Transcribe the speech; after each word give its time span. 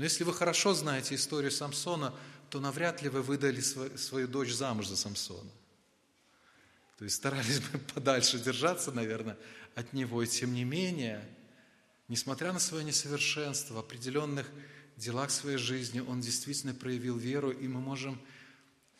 Но 0.00 0.04
если 0.04 0.24
вы 0.24 0.32
хорошо 0.32 0.72
знаете 0.72 1.14
историю 1.14 1.50
Самсона, 1.50 2.14
то 2.48 2.58
навряд 2.58 3.02
ли 3.02 3.10
вы 3.10 3.20
выдали 3.20 3.60
свою 3.60 4.28
дочь 4.28 4.50
замуж 4.50 4.86
за 4.86 4.96
Самсона. 4.96 5.50
То 6.96 7.04
есть 7.04 7.16
старались 7.16 7.60
бы 7.60 7.78
подальше 7.94 8.38
держаться, 8.38 8.92
наверное, 8.92 9.36
от 9.74 9.92
него. 9.92 10.22
И 10.22 10.26
тем 10.26 10.54
не 10.54 10.64
менее, 10.64 11.22
несмотря 12.08 12.54
на 12.54 12.60
свое 12.60 12.82
несовершенство 12.82 13.74
в 13.74 13.78
определенных 13.78 14.50
делах 14.96 15.30
своей 15.30 15.58
жизни, 15.58 16.00
он 16.00 16.22
действительно 16.22 16.72
проявил 16.72 17.18
веру, 17.18 17.50
и 17.50 17.68
мы 17.68 17.82
можем 17.82 18.18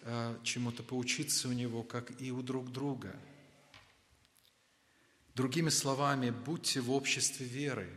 э, 0.03 0.37
чему-то 0.43 0.83
поучиться 0.83 1.49
у 1.49 1.53
него, 1.53 1.83
как 1.83 2.21
и 2.21 2.31
у 2.31 2.43
друг 2.43 2.71
друга. 2.71 3.17
Другими 5.35 5.71
словами, 5.71 6.29
будьте 6.29 6.83
в 6.83 6.93
обществе 6.93 7.47
веры. 7.47 7.89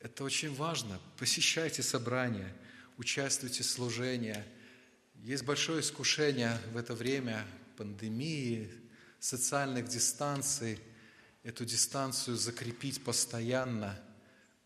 Это 0.00 0.24
очень 0.24 0.54
важно. 0.54 0.98
Посещайте 1.18 1.82
собрания, 1.82 2.50
участвуйте 2.96 3.62
в 3.62 3.66
служении. 3.66 4.42
Есть 5.16 5.44
большое 5.44 5.80
искушение 5.80 6.58
в 6.72 6.78
это 6.78 6.94
время 6.94 7.46
пандемии, 7.76 8.70
социальных 9.18 9.88
дистанций, 9.88 10.78
эту 11.42 11.66
дистанцию 11.66 12.38
закрепить 12.38 13.04
постоянно 13.04 14.00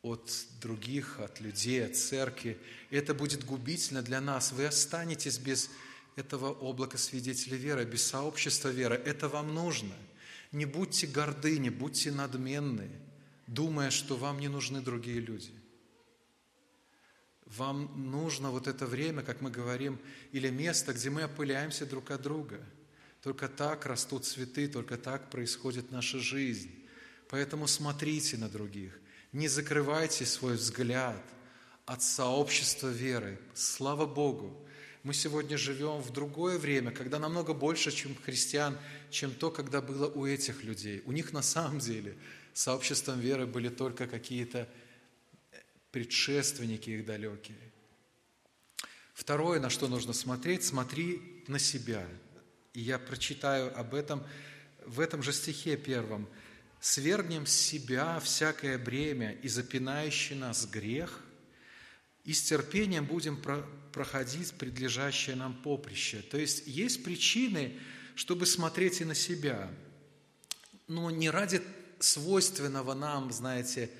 от 0.02 0.30
других, 0.60 1.18
от 1.18 1.40
людей, 1.40 1.84
от 1.84 1.96
церкви. 1.96 2.56
Это 2.90 3.12
будет 3.12 3.44
губительно 3.44 4.02
для 4.02 4.20
нас. 4.20 4.52
Вы 4.52 4.66
останетесь 4.66 5.38
без 5.38 5.68
этого 6.14 6.50
облака 6.52 6.96
свидетелей 6.96 7.56
веры, 7.56 7.84
без 7.84 8.06
сообщества 8.06 8.68
веры. 8.68 8.94
Это 9.04 9.28
вам 9.28 9.52
нужно. 9.52 9.94
Не 10.52 10.64
будьте 10.64 11.08
горды, 11.08 11.58
не 11.58 11.70
будьте 11.70 12.12
надменны, 12.12 12.88
думая, 13.46 13.90
что 13.90 14.16
вам 14.16 14.40
не 14.40 14.48
нужны 14.48 14.80
другие 14.80 15.20
люди. 15.20 15.52
Вам 17.46 18.10
нужно 18.10 18.50
вот 18.50 18.66
это 18.66 18.86
время, 18.86 19.22
как 19.22 19.40
мы 19.40 19.50
говорим, 19.50 19.98
или 20.32 20.50
место, 20.50 20.92
где 20.92 21.10
мы 21.10 21.24
опыляемся 21.24 21.86
друг 21.86 22.10
от 22.10 22.22
друга– 22.22 22.60
только 23.24 23.48
так 23.48 23.86
растут 23.86 24.26
цветы, 24.26 24.68
только 24.68 24.98
так 24.98 25.30
происходит 25.30 25.90
наша 25.90 26.18
жизнь. 26.18 26.70
Поэтому 27.30 27.66
смотрите 27.66 28.36
на 28.36 28.50
других, 28.50 29.00
не 29.32 29.48
закрывайте 29.48 30.26
свой 30.26 30.56
взгляд 30.56 31.22
от 31.86 32.02
сообщества 32.02 32.88
веры. 32.88 33.40
Слава 33.54 34.04
Богу! 34.04 34.68
Мы 35.04 35.14
сегодня 35.14 35.56
живем 35.56 36.02
в 36.02 36.12
другое 36.12 36.58
время, 36.58 36.90
когда 36.90 37.18
намного 37.18 37.54
больше, 37.54 37.92
чем 37.92 38.14
христиан, 38.14 38.76
чем 39.10 39.30
то, 39.30 39.50
когда 39.50 39.80
было 39.80 40.06
у 40.06 40.26
этих 40.26 40.62
людей. 40.62 41.02
У 41.06 41.12
них 41.12 41.32
на 41.32 41.42
самом 41.42 41.78
деле 41.78 42.18
сообществом 42.54 43.20
веры 43.20 43.46
были 43.46 43.68
только 43.68 44.06
какие-то 44.06 44.68
предшественники 45.90 46.90
их 46.90 47.04
далекие. 47.04 47.58
Второе, 49.12 49.60
на 49.60 49.70
что 49.70 49.88
нужно 49.88 50.12
смотреть, 50.12 50.64
смотри 50.64 51.44
на 51.46 51.58
себя– 51.58 52.08
и 52.74 52.80
я 52.80 52.98
прочитаю 52.98 53.76
об 53.78 53.94
этом 53.94 54.22
в 54.84 55.00
этом 55.00 55.22
же 55.22 55.32
стихе 55.32 55.76
первом. 55.76 56.28
«Свергнем 56.80 57.46
с 57.46 57.52
себя 57.52 58.20
всякое 58.20 58.76
бремя 58.76 59.32
и 59.32 59.48
запинающий 59.48 60.36
нас 60.36 60.66
грех, 60.66 61.24
и 62.24 62.34
с 62.34 62.42
терпением 62.42 63.06
будем 63.06 63.40
проходить 63.92 64.52
предлежащее 64.54 65.36
нам 65.36 65.54
поприще». 65.54 66.20
То 66.20 66.36
есть 66.36 66.66
есть 66.66 67.02
причины, 67.04 67.78
чтобы 68.16 68.44
смотреть 68.44 69.00
и 69.00 69.04
на 69.04 69.14
себя. 69.14 69.70
Но 70.86 71.10
не 71.10 71.30
ради 71.30 71.62
свойственного 72.00 72.94
нам, 72.94 73.32
знаете, 73.32 73.90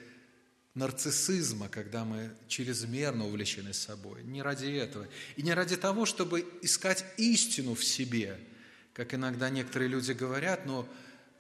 нарциссизма, 0.75 1.69
когда 1.69 2.05
мы 2.05 2.31
чрезмерно 2.49 3.27
увлечены 3.27 3.73
собой. 3.73 4.23
Не 4.25 4.43
ради 4.43 4.67
этого. 4.67 5.07
И 5.37 5.43
не 5.43 5.55
ради 5.55 5.77
того, 5.77 6.07
чтобы 6.07 6.47
искать 6.63 7.05
истину 7.17 7.75
в 7.75 7.85
себе– 7.85 8.39
как 8.95 9.13
иногда 9.13 9.51
некоторые 9.51 9.89
люди 9.89 10.13
говорят, 10.13 10.67
но 10.67 10.89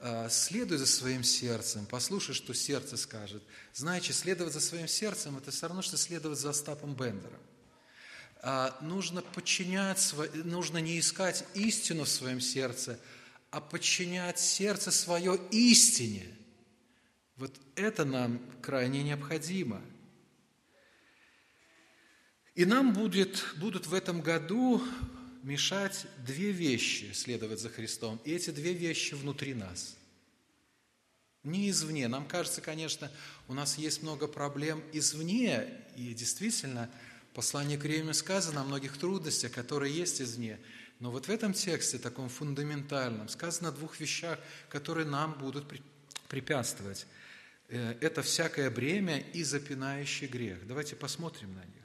э, 0.00 0.28
следуй 0.28 0.76
за 0.76 0.86
своим 0.86 1.22
сердцем, 1.22 1.86
послушай, 1.86 2.34
что 2.34 2.52
сердце 2.52 2.96
скажет. 2.96 3.42
Знаете, 3.72 4.12
следовать 4.12 4.52
за 4.52 4.60
своим 4.60 4.88
сердцем– 4.88 5.36
это 5.38 5.52
все 5.52 5.68
равно, 5.68 5.80
что 5.80 5.96
следовать 5.96 6.38
за 6.38 6.50
Остапом 6.50 6.94
Бендером. 6.94 7.40
А, 8.42 8.76
нужно 8.82 9.22
подчинять, 9.22 10.14
нужно 10.34 10.78
не 10.78 10.98
искать 10.98 11.44
истину 11.54 12.04
в 12.04 12.08
своем 12.08 12.40
сердце, 12.40 12.98
а 13.52 13.60
подчинять 13.60 14.40
сердце 14.40 14.90
свое 14.90 15.40
истине. 15.52 16.26
Вот 17.36 17.52
это 17.74 18.04
нам 18.04 18.40
крайне 18.62 19.02
необходимо. 19.02 19.82
И 22.54 22.64
нам 22.64 22.92
будет, 22.92 23.44
будут 23.56 23.86
в 23.86 23.94
этом 23.94 24.20
году 24.20 24.80
мешать 25.42 26.06
две 26.24 26.52
вещи 26.52 27.12
следовать 27.12 27.58
за 27.58 27.68
Христом, 27.68 28.20
и 28.24 28.32
эти 28.32 28.50
две 28.50 28.72
вещи 28.72 29.14
внутри 29.14 29.54
нас. 29.54 29.96
Не 31.42 31.68
извне. 31.68 32.08
Нам 32.08 32.26
кажется, 32.26 32.60
конечно, 32.60 33.10
у 33.48 33.54
нас 33.54 33.76
есть 33.76 34.02
много 34.02 34.28
проблем 34.28 34.82
извне, 34.92 35.68
и 35.96 36.14
действительно, 36.14 36.88
послание 37.34 37.76
к 37.76 37.84
Римлянам 37.84 38.14
сказано 38.14 38.62
о 38.62 38.64
многих 38.64 38.96
трудностях, 38.96 39.52
которые 39.52 39.94
есть 39.94 40.22
извне. 40.22 40.58
Но 41.00 41.10
вот 41.10 41.26
в 41.26 41.30
этом 41.30 41.52
тексте, 41.52 41.98
таком 41.98 42.28
фундаментальном, 42.28 43.28
сказано 43.28 43.68
о 43.70 43.72
двух 43.72 44.00
вещах, 44.00 44.38
которые 44.70 45.06
нам 45.06 45.34
будут 45.34 45.66
препятствовать. 46.28 47.06
Э, 47.68 47.94
это 48.00 48.22
всякое 48.22 48.70
бремя 48.70 49.18
и 49.18 49.42
запинающий 49.42 50.26
грех. 50.26 50.66
Давайте 50.66 50.96
посмотрим 50.96 51.54
на 51.54 51.64
них. 51.64 51.84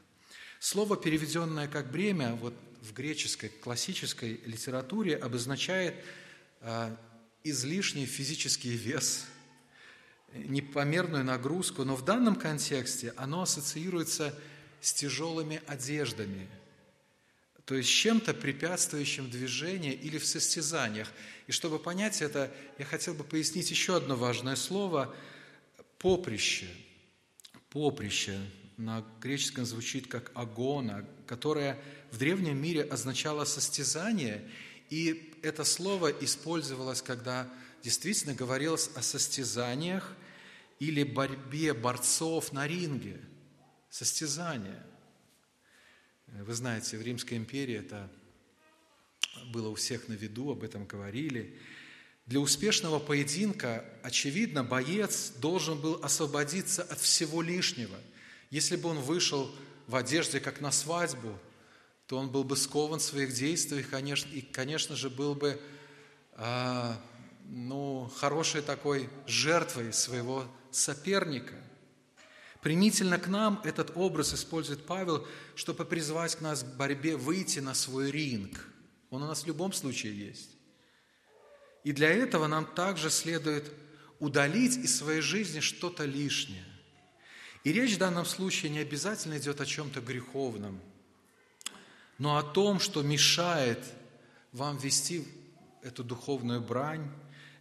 Слово, 0.59 0.97
переведенное 0.97 1.67
как 1.67 1.91
бремя, 1.91 2.33
вот 2.35 2.53
в 2.81 2.93
греческой 2.93 3.49
классической 3.49 4.41
литературе 4.45 5.15
обозначает 5.15 5.95
а, 6.61 6.95
излишний 7.43 8.05
физический 8.05 8.71
вес, 8.71 9.25
непомерную 10.33 11.23
нагрузку, 11.23 11.83
но 11.83 11.95
в 11.95 12.05
данном 12.05 12.35
контексте 12.35 13.13
оно 13.15 13.41
ассоциируется 13.41 14.37
с 14.81 14.93
тяжелыми 14.93 15.61
одеждами, 15.67 16.47
то 17.65 17.75
есть 17.75 17.89
чем-то 17.89 18.33
препятствующим 18.33 19.29
движению 19.29 19.99
или 19.99 20.17
в 20.17 20.25
состязаниях. 20.25 21.11
И 21.47 21.51
чтобы 21.51 21.79
понять 21.79 22.21
это, 22.21 22.51
я 22.77 22.85
хотел 22.85 23.13
бы 23.13 23.23
пояснить 23.23 23.71
еще 23.71 23.95
одно 23.95 24.17
важное 24.17 24.57
слово– 24.57 25.15
поприще. 25.99 26.67
Поприще 27.69 28.39
на 28.77 29.05
греческом 29.21 29.65
звучит 29.65 30.07
как 30.07 30.31
агона, 30.33 31.05
которое 31.27 31.79
в 32.11 32.17
древнем 32.17 32.59
мире 32.59 32.81
означало 32.83 33.45
состязание, 33.45 34.49
и 34.89 35.33
это 35.43 35.63
слово 35.63 36.07
использовалось, 36.07 37.01
когда 37.01 37.47
действительно 37.83 38.33
говорилось 38.33 38.89
о 38.95 39.01
состязаниях 39.01 40.15
или 40.79 41.03
борьбе 41.03 41.73
борцов 41.73 42.53
на 42.53 42.67
ринге. 42.67 43.19
Состязание. 43.89 44.83
Вы 46.27 46.53
знаете, 46.53 46.97
в 46.97 47.01
Римской 47.01 47.37
империи 47.37 47.75
это 47.75 48.09
было 49.51 49.69
у 49.69 49.75
всех 49.75 50.07
на 50.07 50.13
виду, 50.13 50.51
об 50.51 50.63
этом 50.63 50.85
говорили. 50.85 51.59
Для 52.29 52.39
успешного 52.39 52.99
поединка, 52.99 53.83
очевидно, 54.03 54.63
боец 54.63 55.31
должен 55.37 55.81
был 55.81 55.99
освободиться 56.03 56.83
от 56.83 56.99
всего 56.99 57.41
лишнего. 57.41 57.97
Если 58.51 58.75
бы 58.75 58.89
он 58.89 58.99
вышел 58.99 59.49
в 59.87 59.95
одежде, 59.95 60.39
как 60.39 60.61
на 60.61 60.69
свадьбу, 60.69 61.39
то 62.05 62.19
он 62.19 62.29
был 62.29 62.43
бы 62.43 62.55
скован 62.55 62.99
в 62.99 63.03
своих 63.03 63.33
действиях, 63.33 63.89
конечно, 63.89 64.31
и, 64.31 64.41
конечно 64.41 64.95
же, 64.95 65.09
был 65.09 65.33
бы 65.33 65.59
а, 66.33 67.01
ну, 67.45 68.11
хорошей 68.15 68.61
такой 68.61 69.09
жертвой 69.25 69.91
своего 69.91 70.45
соперника. 70.69 71.55
Примительно 72.61 73.17
к 73.17 73.27
нам 73.27 73.59
этот 73.63 73.93
образ 73.95 74.35
использует 74.35 74.85
Павел, 74.85 75.25
чтобы 75.55 75.83
призвать 75.83 76.35
к 76.35 76.41
нас 76.41 76.61
к 76.61 76.77
борьбе 76.77 77.17
выйти 77.17 77.57
на 77.57 77.73
свой 77.73 78.11
ринг. 78.11 78.67
Он 79.09 79.23
у 79.23 79.25
нас 79.25 79.45
в 79.45 79.47
любом 79.47 79.73
случае 79.73 80.15
есть. 80.15 80.58
И 81.83 81.91
для 81.91 82.09
этого 82.09 82.47
нам 82.47 82.65
также 82.65 83.09
следует 83.09 83.71
удалить 84.19 84.77
из 84.77 84.97
своей 84.97 85.21
жизни 85.21 85.59
что-то 85.59 86.05
лишнее. 86.05 86.65
И 87.63 87.71
речь 87.71 87.95
в 87.95 87.99
данном 87.99 88.25
случае 88.25 88.71
не 88.71 88.79
обязательно 88.79 89.37
идет 89.37 89.61
о 89.61 89.65
чем-то 89.65 90.01
греховном– 90.01 90.81
но 92.19 92.37
о 92.37 92.43
том, 92.43 92.79
что 92.79 93.01
мешает 93.01 93.79
вам 94.51 94.77
вести 94.77 95.25
эту 95.81 96.03
духовную 96.03 96.61
брань, 96.61 97.09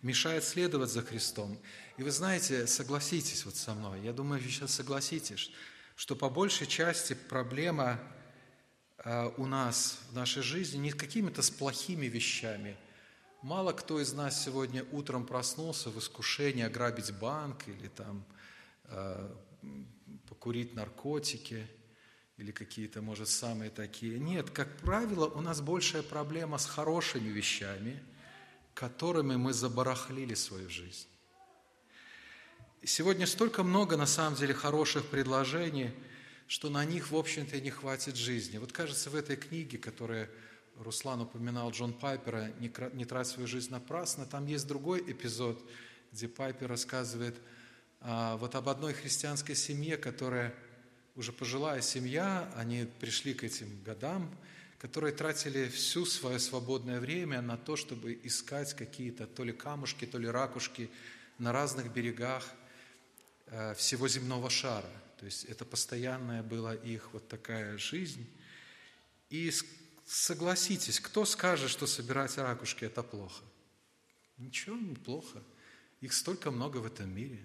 мешает 0.02 0.44
следовать 0.44 0.90
за 0.90 1.02
Христом. 1.02 1.58
И 1.96 2.02
вы 2.02 2.10
знаете, 2.10 2.66
согласитесь 2.66 3.44
вот 3.44 3.56
со 3.56 3.72
мной, 3.74 4.00
я 4.02 4.12
думаю, 4.12 4.42
вы 4.42 4.50
сейчас 4.50 4.74
согласитесь, 4.74 5.50
что 5.96 6.16
по 6.16 6.28
большей 6.28 6.66
части 6.66 7.14
проблема 7.14 8.00
а, 8.98 9.32
у 9.36 9.46
нас 9.46 10.00
в 10.10 10.14
нашей 10.14 10.42
жизни 10.42 10.78
не 10.78 10.90
какими-то 10.90 11.40
с 11.40 11.50
плохими 11.50 12.06
вещами. 12.06 12.76
Мало 13.42 13.72
кто 13.72 14.00
из 14.00 14.12
нас 14.12 14.44
сегодня 14.44 14.84
утром 14.92 15.26
проснулся 15.26 15.90
в 15.90 15.98
искушении 15.98 16.64
ограбить 16.64 17.12
банк 17.12 17.68
или 17.68 17.88
там 17.88 18.24
а, 18.84 19.36
покурить 20.28 20.74
наркотики– 20.74 21.66
или 22.38 22.52
какие-то, 22.52 23.02
может, 23.02 23.28
самые 23.28 23.68
такие. 23.68 24.18
Нет, 24.18 24.50
как 24.50 24.74
правило, 24.78 25.26
у 25.26 25.40
нас 25.40 25.60
большая 25.60 26.02
проблема 26.02 26.58
с 26.58 26.66
хорошими 26.66 27.28
вещами, 27.28 28.00
которыми 28.74 29.34
мы 29.34 29.52
забарахлили 29.52 30.34
свою 30.34 30.70
жизнь. 30.70 31.08
Сегодня 32.84 33.26
столько 33.26 33.64
много, 33.64 33.96
на 33.96 34.06
самом 34.06 34.36
деле, 34.36 34.54
хороших 34.54 35.04
предложений, 35.06 35.90
что 36.46 36.70
на 36.70 36.84
них, 36.84 37.10
в 37.10 37.16
общем-то, 37.16 37.60
не 37.60 37.70
хватит 37.70 38.14
жизни. 38.14 38.58
Вот 38.58 38.70
кажется, 38.70 39.10
в 39.10 39.16
этой 39.16 39.36
книге, 39.36 39.76
которая 39.76 40.30
Руслан 40.78 41.20
упоминал 41.22 41.70
Джон 41.70 41.92
Пайпера 41.92 42.52
«Не 42.58 43.04
трать 43.04 43.26
свою 43.26 43.48
жизнь 43.48 43.70
напрасно», 43.70 44.26
там 44.26 44.46
есть 44.46 44.66
другой 44.66 45.00
эпизод, 45.00 45.58
где 46.12 46.28
Пайпер 46.28 46.68
рассказывает 46.68 47.36
а, 48.00 48.36
вот 48.36 48.54
об 48.54 48.68
одной 48.68 48.92
христианской 48.92 49.56
семье, 49.56 49.96
которая 49.96 50.54
уже 51.16 51.32
пожилая 51.32 51.80
семья, 51.80 52.52
они 52.56 52.88
пришли 53.00 53.34
к 53.34 53.42
этим 53.42 53.82
годам, 53.82 54.30
которые 54.78 55.12
тратили 55.12 55.68
всю 55.68 56.06
свое 56.06 56.38
свободное 56.38 57.00
время 57.00 57.40
на 57.42 57.56
то, 57.56 57.74
чтобы 57.74 58.18
искать 58.22 58.74
какие-то 58.74 59.26
то 59.26 59.42
ли 59.42 59.52
камушки, 59.52 60.04
то 60.06 60.16
ли 60.18 60.28
ракушки 60.28 60.90
на 61.38 61.52
разных 61.52 61.92
берегах 61.92 62.48
э, 63.46 63.74
всего 63.74 64.06
земного 64.06 64.48
шара. 64.48 64.90
То 65.18 65.26
есть 65.26 65.44
это 65.46 65.64
постоянная 65.64 66.44
была 66.44 66.74
их 66.76 67.12
вот 67.12 67.26
такая 67.26 67.76
жизнь. 67.78 68.24
И 69.30 69.50
согласитесь, 70.08 71.00
кто 71.00 71.24
скажет, 71.24 71.70
что 71.70 71.86
собирать 71.86 72.38
ракушки– 72.38 72.84
это 72.86 73.02
плохо? 73.02 73.44
Ничего 74.38 74.76
не 74.76 74.94
плохо. 74.94 75.42
Их 76.00 76.12
столько 76.12 76.50
много 76.50 76.78
в 76.78 76.86
этом 76.86 77.14
мире. 77.14 77.44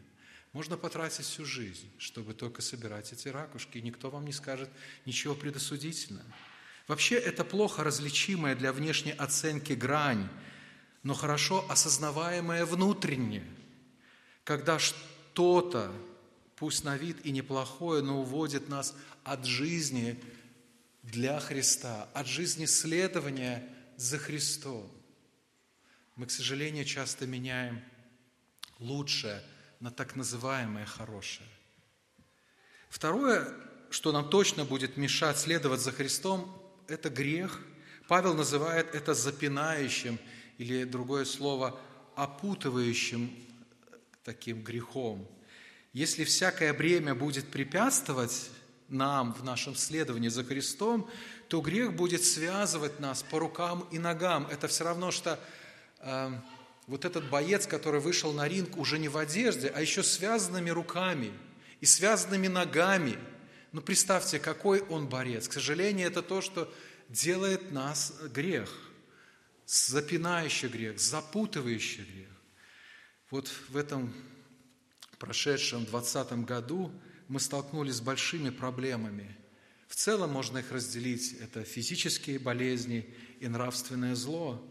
Можно 0.54 0.78
потратить 0.78 1.26
всю 1.26 1.44
жизнь, 1.44 1.92
чтобы 1.98 2.34
только 2.34 2.62
собирать 2.62 3.12
эти 3.12 3.28
ракушки, 3.28 3.80
и 3.80 3.82
никто 3.82 4.10
вам 4.10 4.26
не 4.26 4.32
скажет 4.32 4.70
ничего 5.06 5.34
предосудительного. 5.36 6.26
Вообще 6.88 7.16
это 7.16 7.44
плохо 7.44 7.84
различимая 7.84 8.56
для 8.56 8.72
внешней 8.72 9.14
оценки 9.14 9.74
грань, 9.74 10.30
но 11.02 11.16
хорошо 11.16 11.66
осознаваемая 11.70 12.66
внутренне, 12.66 13.44
когда 14.44 14.80
что-то, 14.80 15.92
пусть 16.56 16.84
на 16.84 16.98
вид 16.98 17.26
и 17.26 17.32
неплохое, 17.32 18.04
но 18.04 18.22
уводит 18.22 18.70
нас 18.70 18.96
от 19.24 19.46
жизни 19.46 20.22
для 21.04 21.40
Христа, 21.40 22.10
от 22.14 22.28
жизни 22.28 22.66
следования 22.66 23.68
за 23.98 24.18
Христом. 24.18 24.90
Мы, 26.16 26.26
к 26.26 26.32
сожалению, 26.32 26.86
часто 26.86 27.28
меняем 27.28 27.82
лучшее 28.80 29.42
на 29.80 29.92
так 29.92 30.16
называемое 30.16 30.86
хорошее. 30.86 31.50
Второе, 32.90 33.54
что 33.90 34.12
нам 34.12 34.30
точно 34.30 34.66
будет 34.66 34.98
мешать 34.98 35.38
следовать 35.38 35.82
за 35.82 35.92
Христом, 35.92 36.58
это 36.88 37.10
грех. 37.10 37.60
Павел 38.08 38.34
называет 38.34 38.94
это 38.96 39.14
запинающим 39.14 40.20
или 40.58 40.84
другое 40.84 41.26
слово 41.26 41.80
опутывающим 42.16 43.32
таким 44.24 44.64
грехом. 44.64 45.28
Если 45.92 46.24
всякое 46.24 46.74
бремя 46.74 47.14
будет 47.14 47.50
препятствовать 47.50 48.50
нам 48.94 49.34
в 49.34 49.44
нашем 49.44 49.76
следовании 49.76 50.30
за 50.30 50.44
Христом, 50.44 51.10
то 51.48 51.60
грех 51.62 51.94
будет 51.94 52.24
связывать 52.24 53.00
нас 53.00 53.24
по 53.24 53.40
рукам 53.40 53.88
и 53.92 54.00
ногам. 54.00 54.48
Это 54.50 54.68
все 54.68 54.84
равно, 54.86 55.12
что 55.12 55.40
э, 56.00 56.32
вот 56.88 57.06
этот 57.06 57.30
боец, 57.30 57.68
который 57.68 58.00
вышел 58.00 58.32
на 58.34 58.48
ринг 58.48 58.78
уже 58.78 59.00
не 59.00 59.10
в 59.10 59.18
одежде, 59.18 59.68
а 59.68 59.82
еще 59.82 60.04
связанными 60.04 60.70
руками 60.70 61.32
и 61.82 61.86
связанными 61.86 62.48
ногами. 62.48 63.18
Ну, 63.72 63.82
представьте, 63.82 64.40
какой 64.40 64.82
он 64.82 65.08
борец. 65.08 65.48
К 65.48 65.54
сожалению, 65.54 66.08
это 66.08 66.22
то, 66.22 66.42
что 66.42 66.72
делает 67.10 67.72
нас 67.72 68.14
грех, 68.34 68.70
запинающий 69.66 70.68
грех, 70.68 71.00
запутывающий 71.00 72.04
грех. 72.04 72.30
Вот 73.30 73.50
в 73.70 73.78
этом 73.78 74.14
прошедшем 75.18 75.86
20 75.86 76.46
году 76.46 76.92
мы 77.28 77.40
столкнулись 77.40 77.96
с 77.96 78.02
большими 78.02 78.50
проблемами. 78.50 79.36
В 79.88 79.96
целом 79.96 80.32
можно 80.32 80.58
их 80.58 80.72
разделить. 80.72 81.34
Это 81.34 81.64
физические 81.64 82.40
болезни 82.40 83.14
и 83.40 83.48
нравственное 83.48 84.16
зло. 84.16 84.68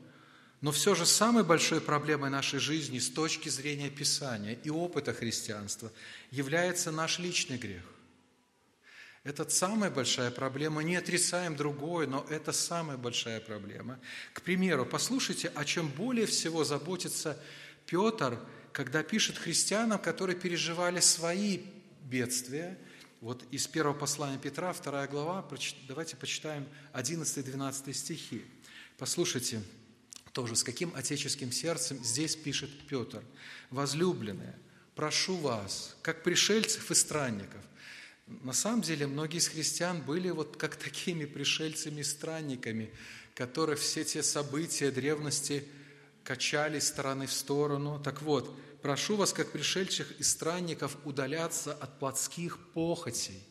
Но 0.61 0.71
все 0.71 0.95
же 0.95 1.07
самой 1.07 1.45
большой 1.45 1.81
проблемой 1.81 2.31
нашей 2.31 2.61
жизни 2.61 2.99
с 2.99 3.11
точки 3.11 3.49
зрения 3.49 3.91
Писания 3.91 4.55
и 4.55 4.71
опыта 4.71 5.13
христианства 5.13 5.93
является 6.31 6.91
наш 6.93 7.19
личный 7.19 7.59
грех. 7.59 7.83
Это 9.25 9.49
самая 9.49 9.91
большая 9.91 10.33
проблема. 10.33 10.83
Не 10.83 10.97
отрицаем 10.97 11.55
другое, 11.55 12.09
но 12.09 12.27
это 12.29 12.51
самая 12.51 12.97
большая 12.97 13.41
проблема. 13.41 14.01
К 14.33 14.43
примеру, 14.43 14.85
послушайте, 14.85 15.53
о 15.55 15.65
чем 15.65 15.89
более 15.89 16.27
всего 16.27 16.65
заботится 16.65 17.39
Петр, 17.87 18.39
когда 18.73 19.05
пишет 19.05 19.39
христианам, 19.39 20.01
которые 20.01 20.37
переживали 20.37 20.99
свои 20.99 21.61
бедствия. 22.05 22.79
Вот 23.21 23.45
из 23.51 23.67
первого 23.67 23.95
послания 23.95 24.39
Петра, 24.39 24.73
вторая 24.73 25.07
глава, 25.07 25.49
давайте 25.87 26.17
почитаем 26.17 26.67
11-12 26.93 27.93
стихи. 27.93 28.45
Послушайте, 28.99 29.63
тоже 30.33 30.57
с 30.57 30.65
каким 30.65 30.93
отеческим 30.95 31.53
сердцем 31.53 32.03
здесь 32.03 32.37
пишет 32.37 32.71
Петр. 32.89 33.23
«Возлюбленные, 33.71 34.59
прошу 34.95 35.37
вас, 35.37 35.97
как 36.03 36.23
пришельцев 36.23 36.91
и 36.91 36.95
странников». 36.95 37.61
На 38.27 38.53
самом 38.53 38.83
деле, 38.83 39.07
многие 39.07 39.39
из 39.39 39.49
христиан 39.49 40.01
были 40.01 40.31
вот 40.31 40.57
как 40.57 40.77
такими 40.77 41.25
пришельцами 41.27 42.01
и 42.01 42.05
странниками, 42.05 42.91
которые 43.35 43.77
все 43.77 44.05
те 44.05 44.23
события 44.23 44.91
древности 44.91 45.65
качали 46.25 46.79
стороны 46.79 47.27
в 47.27 47.33
сторону. 47.33 48.01
Так 48.03 48.23
вот, 48.23 48.57
прошу 48.83 49.17
вас, 49.17 49.33
как 49.33 49.53
пришельцев 49.53 50.11
и 50.19 50.23
странников, 50.23 50.97
удаляться 51.05 51.73
от 51.73 51.99
плотских 51.99 52.59
похотей. 52.73 53.43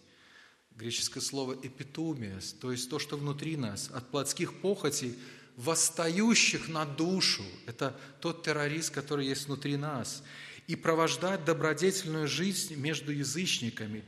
Греческое 0.75 1.23
слово 1.23 1.53
«эпитумиас», 1.53 2.53
то 2.53 2.71
есть 2.71 2.89
то, 2.89 2.99
что 2.99 3.17
внутри 3.17 3.57
нас, 3.57 3.89
от 3.91 4.09
плотских 4.09 4.61
похотей– 4.61 5.17
восстающих 5.57 6.69
на 6.69 6.85
душу, 6.85 7.43
это 7.65 7.95
тот 8.19 8.43
террорист, 8.43 8.91
который 8.91 9.27
есть 9.27 9.45
внутри 9.45 9.77
нас, 9.77 10.23
и 10.67 10.75
провождать 10.75 11.45
добродетельную 11.45 12.27
жизнь 12.27 12.75
между 12.75 13.11
язычниками, 13.11 14.03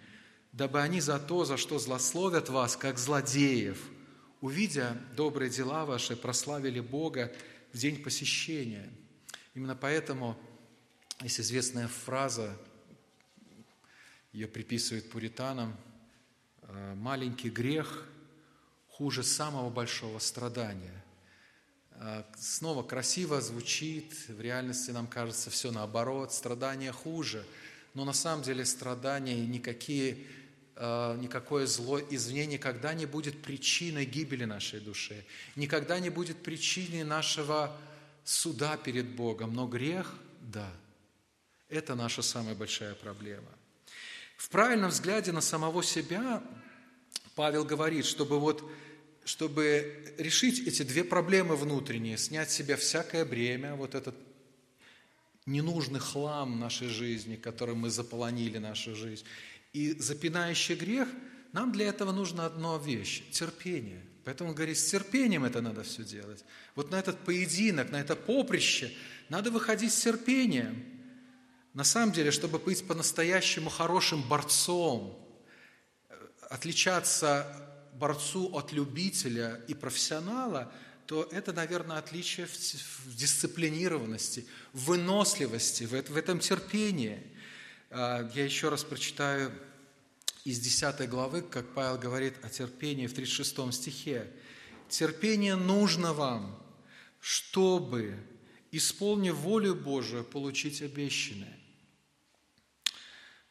дабы 0.51 0.81
они 0.81 1.01
за 1.01 1.19
то, 1.19 1.45
за 1.45 1.57
что 1.57 1.79
злословят 1.79 2.49
вас, 2.49 2.77
как 2.77 2.97
злодеев, 2.97 3.77
увидя 4.41 4.97
добрые 5.15 5.49
дела 5.49 5.85
ваши, 5.85 6.15
прославили 6.15 6.79
Бога 6.79 7.31
в 7.73 7.77
день 7.77 8.01
посещения. 8.01 8.89
Именно 9.55 9.75
поэтому 9.75 10.37
есть 11.21 11.39
известная 11.39 11.87
фраза, 11.87 12.57
ее 14.31 14.47
приписывают 14.47 15.09
пуританам, 15.09 15.77
«маленький 16.95 17.49
грех 17.49 18.07
хуже 18.89 19.23
самого 19.23 19.69
большого 19.69 20.19
страдания». 20.19 21.03
А, 21.95 22.25
снова 22.37 22.83
красиво 22.83 23.39
звучит, 23.39 24.13
в 24.27 24.41
реальности 24.41 24.91
нам 24.91 25.07
кажется 25.07 25.49
все 25.49 25.71
наоборот, 25.71 26.33
страдания 26.33 26.91
хуже, 26.91 27.45
но 27.93 28.03
на 28.03 28.13
самом 28.13 28.43
деле 28.43 28.65
страдания 28.65 29.45
никакие, 29.45 30.17
а, 30.75 31.15
никакое 31.17 31.67
зло 31.67 31.99
извне 31.99 32.45
никогда 32.47 32.93
не 32.93 33.05
будет 33.05 33.41
причиной 33.41 34.05
гибели 34.05 34.45
нашей 34.45 34.79
души, 34.79 35.23
никогда 35.55 35.99
не 35.99 36.09
будет 36.09 36.41
причиной 36.41 37.03
нашего 37.03 37.73
суда 38.23 38.75
перед 38.77 39.15
Богом, 39.15 39.53
но 39.53 39.67
грех– 39.67 40.15
да, 40.41 40.69
это 41.69 41.95
наша 41.95 42.21
самая 42.21 42.55
большая 42.55 42.95
проблема. 42.95 43.49
В 44.37 44.49
правильном 44.49 44.89
взгляде 44.89 45.31
на 45.31 45.41
самого 45.41 45.83
себя 45.83 46.43
Павел 47.35 47.65
говорит, 47.65 48.05
чтобы 48.05 48.39
вот 48.39 48.63
чтобы 49.25 50.13
решить 50.17 50.67
эти 50.67 50.83
две 50.83 51.03
проблемы 51.03 51.55
внутренние, 51.55 52.17
снять 52.17 52.51
с 52.51 52.55
себя 52.55 52.75
всякое 52.75 53.25
бремя, 53.25 53.75
вот 53.75 53.95
этот 53.95 54.15
ненужный 55.45 55.99
хлам 55.99 56.59
нашей 56.59 56.87
жизни, 56.87 57.35
которым 57.35 57.79
мы 57.79 57.89
заполонили 57.89 58.57
нашу 58.57 58.95
жизнь, 58.95 59.23
и 59.71 59.93
запинающий 59.93 60.75
грех, 60.75 61.07
нам 61.51 61.71
для 61.71 61.87
этого 61.87 62.11
нужна 62.11 62.45
одна 62.45 62.77
вещь– 62.77 63.23
терпение. 63.31 64.01
Поэтому 64.23 64.51
он 64.51 64.55
говорит, 64.55 64.77
с 64.77 64.89
терпением 64.89 65.43
это 65.43 65.61
надо 65.61 65.83
все 65.83 66.03
делать. 66.03 66.43
Вот 66.75 66.91
на 66.91 66.95
этот 66.95 67.19
поединок, 67.19 67.91
на 67.91 67.99
это 67.99 68.15
поприще 68.15 68.93
надо 69.29 69.51
выходить 69.51 69.93
с 69.93 70.01
терпением. 70.01 70.83
На 71.73 71.83
самом 71.83 72.11
деле, 72.11 72.29
чтобы 72.29 72.59
быть 72.59 72.85
по-настоящему 72.85 73.69
хорошим 73.69 74.21
борцом, 74.21 75.19
отличаться 76.49 77.47
борцу 77.93 78.49
от 78.53 78.71
любителя 78.71 79.59
и 79.67 79.73
профессионала, 79.73 80.71
то 81.07 81.27
это, 81.31 81.51
наверное, 81.51 81.97
отличие 81.97 82.45
в 82.45 83.15
дисциплинированности, 83.15 84.45
в 84.71 84.85
выносливости, 84.85 85.85
в 85.85 86.15
этом 86.15 86.39
терпении. 86.39 87.21
А, 87.89 88.29
я 88.35 88.45
еще 88.45 88.69
раз 88.69 88.83
прочитаю 88.83 89.51
из 90.43 90.59
10 90.59 91.09
главы, 91.09 91.41
как 91.41 91.73
Павел 91.73 91.97
говорит 91.97 92.35
о 92.43 92.49
терпении 92.49 93.07
в 93.07 93.13
36 93.13 93.73
стихе. 93.73 94.31
«Терпение 94.89 95.55
нужно 95.55 96.13
вам, 96.13 96.61
чтобы, 97.19 98.15
исполнив 98.71 99.35
волю 99.35 99.73
Божию, 99.73 100.23
получить 100.23 100.81
обещанное». 100.83 101.62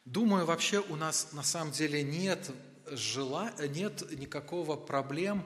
Думаю, 0.05 0.45
вообще 0.45 0.79
у 0.81 0.95
нас 0.95 1.29
на 1.31 1.43
самом 1.43 1.71
деле 1.71 2.03
нет, 2.03 2.51
жела... 2.87 3.53
нет 3.69 4.03
никакого 4.19 4.75
проблем 4.75 5.45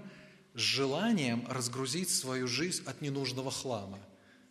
с 0.56 0.60
желанием 0.60 1.46
разгрузить 1.48 2.10
свою 2.10 2.48
жизнь 2.48 2.84
от 2.86 3.02
ненужного 3.02 3.52
хлама. 3.52 4.00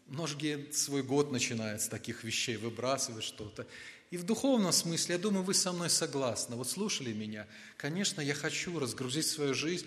Многие 0.06 0.70
свой 0.72 1.02
год 1.02 1.32
начинают 1.32 1.82
с 1.82 1.88
таких 1.88 2.22
вещей, 2.22 2.56
выбрасывать 2.56 3.24
что-то. 3.24 3.66
И 4.12 4.16
в 4.16 4.22
духовном 4.22 4.70
смысле, 4.70 5.16
я 5.16 5.20
думаю, 5.20 5.42
вы 5.42 5.52
со 5.52 5.72
мной 5.72 5.90
согласны. 5.90 6.54
Вот 6.54 6.70
слушали 6.70 7.12
меня. 7.12 7.48
Конечно, 7.76 8.20
я 8.20 8.34
хочу 8.34 8.78
разгрузить 8.78 9.26
свою 9.26 9.52
жизнь 9.52 9.86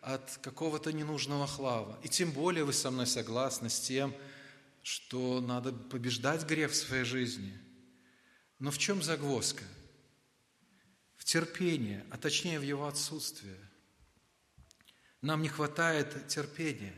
от 0.00 0.38
какого-то 0.40 0.90
ненужного 0.90 1.46
хлама. 1.46 1.98
И 2.02 2.08
тем 2.08 2.32
более 2.32 2.64
вы 2.64 2.72
со 2.72 2.90
мной 2.90 3.06
согласны 3.06 3.68
с 3.68 3.78
тем, 3.78 4.14
что 4.82 5.42
надо 5.42 5.72
побеждать 5.72 6.46
грех 6.46 6.70
в 6.70 6.76
своей 6.76 7.04
жизни. 7.04 7.52
Но 8.58 8.70
в 8.70 8.78
чем 8.78 9.02
загвоздка? 9.02 9.64
В 11.16 11.24
терпении, 11.24 12.04
а 12.10 12.16
точнее 12.16 12.58
в 12.58 12.62
его 12.62 12.86
отсутствии. 12.86 13.56
Нам 15.20 15.42
не 15.42 15.48
хватает 15.48 16.28
терпения 16.28 16.94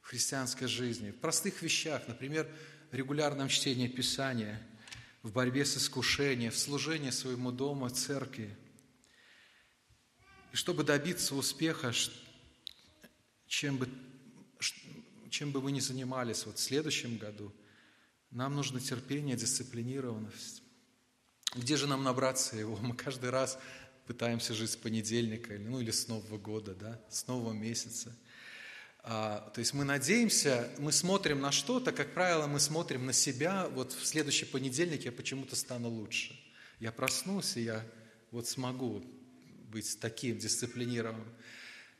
в 0.00 0.06
христианской 0.06 0.66
жизни, 0.66 1.10
в 1.10 1.20
простых 1.20 1.62
вещах, 1.62 2.06
например, 2.08 2.50
в 2.90 2.94
регулярном 2.94 3.48
чтении 3.48 3.88
Писания– 3.88 4.60
в 5.24 5.32
борьбе 5.32 5.64
с 5.64 5.76
искушением, 5.78 6.52
в 6.52 6.58
служении 6.58 7.08
своему 7.08 7.50
дому, 7.50 7.88
церкви. 7.88 8.54
И 10.52 10.56
чтобы 10.56 10.84
добиться 10.84 11.34
успеха, 11.34 11.92
чем 13.46 13.78
бы, 13.78 13.88
чем 15.30 15.50
бы 15.50 15.60
вы 15.60 15.72
ни 15.72 15.80
занимались 15.80 16.44
вот 16.44 16.58
в 16.58 16.60
следующем 16.60 17.16
году, 17.16 17.52
нам 18.30 18.54
нужно 18.54 18.80
терпение, 18.80 19.34
дисциплинированность. 19.34 20.62
Где 21.54 21.76
же 21.76 21.86
нам 21.86 22.02
набраться 22.02 22.56
его? 22.56 22.76
Мы 22.76 22.94
каждый 22.94 23.30
раз 23.30 23.58
пытаемся 24.06 24.54
жить 24.54 24.70
с 24.70 24.76
понедельника, 24.76 25.54
ну 25.58 25.80
или 25.80 25.90
с 25.90 26.08
Нового 26.08 26.38
года, 26.38 26.74
да, 26.74 27.00
с 27.10 27.26
нового 27.26 27.52
месяца– 27.52 28.16
а, 29.06 29.50
то 29.54 29.58
есть 29.58 29.74
мы 29.74 29.84
надеемся, 29.84 30.70
мы 30.78 30.90
смотрим 30.90 31.42
на 31.42 31.52
что-то, 31.52 31.92
как 31.92 32.14
правило, 32.14 32.46
мы 32.46 32.58
смотрим 32.58 33.04
на 33.04 33.12
себя, 33.12 33.68
вот 33.68 33.92
в 33.92 34.06
следующий 34.06 34.46
понедельник 34.46 35.04
я 35.04 35.12
почему-то 35.12 35.56
стану 35.56 35.90
лучше. 35.90 36.40
Я 36.80 36.90
проснусь, 36.90 37.58
и 37.58 37.64
я 37.64 37.84
вот 38.30 38.48
смогу 38.48 39.04
быть 39.70 39.98
таким 40.00 40.38
дисциплинированным. 40.38 41.28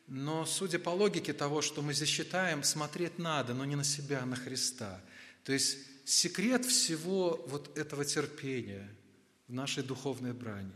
Но 0.07 0.47
судя 0.47 0.79
по 0.79 0.89
логике 0.89 1.35
того, 1.35 1.61
что 1.61 1.83
мы 1.83 1.93
здесь 1.93 2.09
считаем, 2.09 2.63
смотреть 2.63 3.19
надо, 3.19 3.53
но 3.53 3.67
не 3.67 3.77
на 3.77 3.85
себя, 3.85 4.21
а 4.23 4.27
на 4.27 4.37
Христа. 4.37 5.03
То 5.45 5.53
есть 5.53 5.77
секрет 6.07 6.65
всего 6.65 7.45
вот 7.49 7.77
этого 7.77 8.07
терпения 8.07 8.89
в 9.49 9.53
нашей 9.53 9.83
духовной 9.83 10.33
брани 10.33 10.73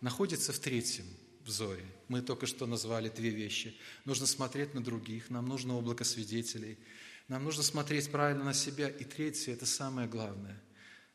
находится 0.00 0.52
в 0.52 0.58
третьем– 0.58 1.06
взоре. 1.48 1.84
Мы 2.08 2.20
только 2.22 2.46
что 2.46 2.66
назвали 2.66 3.08
две 3.08 3.30
вещи. 3.30 3.76
Нужно 4.04 4.26
смотреть 4.26 4.74
на 4.74 4.84
других, 4.84 5.30
нам 5.30 5.48
нужно 5.48 5.76
облако 5.76 6.04
свидетелей, 6.04 6.78
нам 7.26 7.42
нужно 7.44 7.62
смотреть 7.62 8.10
правильно 8.10 8.44
на 8.44 8.54
себя. 8.54 8.88
И 8.88 9.04
третье, 9.04 9.54
это 9.54 9.66
самое 9.66 10.06
главное. 10.06 10.60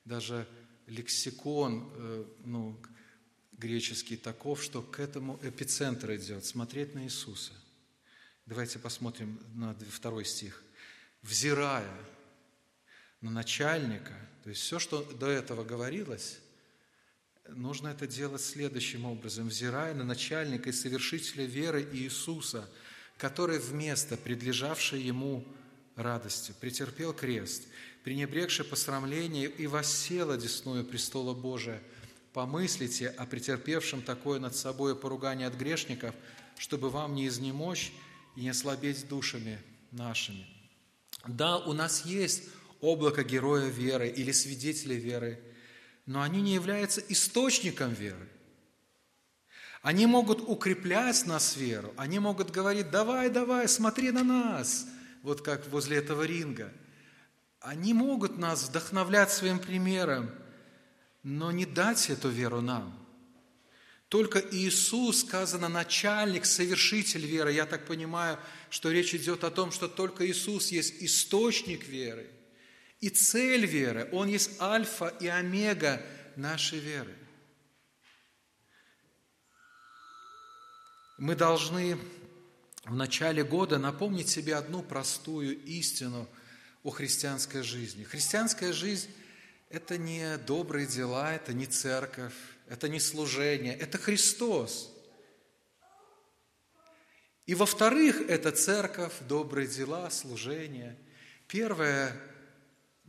Даже 0.06 0.48
лексикон 0.88 1.90
э, 1.96 2.26
ну, 2.46 2.82
греческий 3.54 4.18
таков, 4.18 4.62
что 4.62 4.82
к 4.82 5.00
этому 5.00 5.40
эпицентр 5.44 6.14
идет, 6.16 6.46
смотреть 6.46 6.94
на 6.96 7.06
Иисуса. 7.06 7.54
Давайте 8.46 8.80
посмотрим 8.80 9.40
на 9.54 9.74
второй 9.90 10.26
стих. 10.26 10.64
«Взирая 11.22 11.96
на 13.22 13.32
начальника», 13.32 14.14
то 14.44 14.50
есть 14.50 14.62
все, 14.62 14.80
что 14.80 15.04
до 15.14 15.28
этого 15.28 15.64
говорилось, 15.64 16.40
нужно 17.50 17.90
это 17.90 18.08
делать 18.08 18.42
следующим 18.42 19.06
образом, 19.06 19.48
взирая 19.48 19.94
на 19.94 20.04
начальника 20.04 20.70
и 20.70 20.74
совершителя 20.74 21.46
веры 21.46 21.88
Иисуса, 21.94 22.70
который 23.18 23.60
вместо 23.60 24.18
предлежавшей 24.18 25.02
ему 25.02 25.46
радости 25.96 26.54
претерпел 26.60 27.14
крест, 27.14 27.64
пренебрегший 28.04 28.66
посрамление 28.66 29.48
и 29.48 29.68
воссел 29.68 30.32
одесную 30.32 30.84
престола 30.84 31.34
Божия. 31.34 31.82
Помыслите 32.34 33.10
о 33.10 33.26
претерпевшем 33.26 34.02
такое 34.02 34.40
над 34.40 34.56
собой 34.56 34.96
поругание 34.96 35.48
от 35.48 35.54
грешников, 35.54 36.16
чтобы 36.58 36.90
вам 36.90 37.14
не 37.14 37.28
изнемочь 37.28 37.94
и 38.36 38.42
не 38.42 38.50
ослабеть 38.50 39.08
душами 39.08 39.60
нашими. 39.92 40.48
Да, 41.28 41.60
у 41.60 41.74
нас 41.74 42.06
есть 42.06 42.44
облако 42.82 43.24
героя 43.24 43.70
веры 43.70 44.10
или 44.10 44.32
свидетеля 44.32 44.96
веры– 44.96 45.40
но 46.06 46.22
они 46.22 46.42
не 46.42 46.54
являются 46.54 47.02
источником 47.02 47.94
веры. 47.94 48.28
Они 49.82 50.06
могут 50.06 50.42
укреплять 50.42 51.26
нас 51.26 51.58
веру, 51.58 51.94
они 51.98 52.20
могут 52.20 52.52
говорить, 52.52 52.90
давай, 52.90 53.30
давай, 53.30 53.68
смотри 53.68 54.12
на 54.12 54.24
нас, 54.24 54.88
вот 55.22 55.42
как 55.42 55.68
возле 55.68 55.98
этого 55.98 56.24
ринга. 56.24 56.72
Они 57.60 57.94
могут 57.94 58.38
нас 58.38 58.70
вдохновлять 58.70 59.32
своим 59.32 59.60
примером, 59.60 60.30
но 61.22 61.52
не 61.52 61.66
дать 61.66 62.10
эту 62.10 62.30
веру 62.30 62.62
нам. 62.62 62.98
Только 64.10 64.40
Иисус, 64.40 65.22
сказано, 65.22 65.70
начальник, 65.70 66.46
совершитель 66.46 67.26
веры. 67.26 67.52
Я 67.52 67.66
так 67.66 67.86
понимаю, 67.88 68.38
что 68.70 68.92
речь 68.92 69.16
идет 69.16 69.44
о 69.44 69.50
том, 69.50 69.72
что 69.72 69.88
только 69.88 70.30
Иисус 70.30 70.70
есть 70.70 71.02
источник 71.02 71.88
веры– 71.88 72.30
и 73.04 73.10
цель 73.10 73.66
веры. 73.66 74.08
Он 74.14 74.30
есть 74.30 74.62
альфа 74.62 75.10
и 75.20 75.28
омега 75.28 76.02
нашей 76.38 76.80
веры. 76.80 77.14
Мы 81.18 81.36
должны 81.36 81.98
в 82.86 82.96
начале 82.96 83.44
года 83.44 83.78
напомнить 83.78 84.30
себе 84.30 84.56
одну 84.56 84.82
простую 84.82 85.62
истину 85.66 86.30
о 86.82 86.92
христианской 86.92 87.62
жизни. 87.62 88.06
Христианская 88.06 88.72
жизнь– 88.72 89.10
это 89.70 89.98
не 89.98 90.38
добрые 90.38 90.88
дела, 90.88 91.34
это 91.34 91.52
не 91.52 91.66
церковь, 91.66 92.34
это 92.70 92.88
не 92.88 93.02
служение, 93.02 93.76
это 93.76 93.98
Христос. 93.98 94.94
И 97.48 97.54
во-вторых, 97.54 98.22
это 98.30 98.54
церковь, 98.54 99.14
добрые 99.28 99.68
дела, 99.68 100.10
служение. 100.10 100.98
Первое 101.50 102.18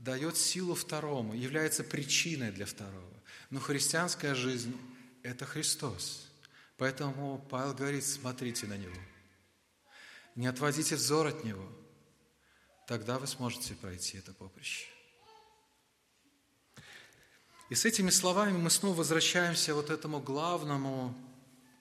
дает 0.05 0.37
силу 0.37 0.75
второму, 0.75 1.35
является 1.35 1.83
причиной 1.83 2.53
для 2.53 2.67
второго. 2.67 3.15
Но 3.51 3.59
христианская 3.59 4.35
жизнь– 4.35 4.77
это 5.23 5.47
Христос. 5.47 6.29
Поэтому 6.77 7.45
Павел 7.51 7.73
говорит, 7.73 8.05
смотрите 8.05 8.67
на 8.67 8.77
Него. 8.77 8.97
Не 10.35 10.47
отводите 10.47 10.97
взор 10.97 11.29
от 11.29 11.43
Него. 11.45 11.67
Тогда 12.87 13.19
вы 13.19 13.27
сможете 13.27 13.75
пройти 13.75 14.19
это 14.19 14.35
поприще. 14.35 14.87
И 17.71 17.75
с 17.75 17.87
этими 17.87 18.11
словами 18.11 18.59
мы 18.59 18.69
снова 18.69 18.97
возвращаемся 18.97 19.75
вот 19.75 19.89
этому 19.89 20.21
главному 20.21 21.17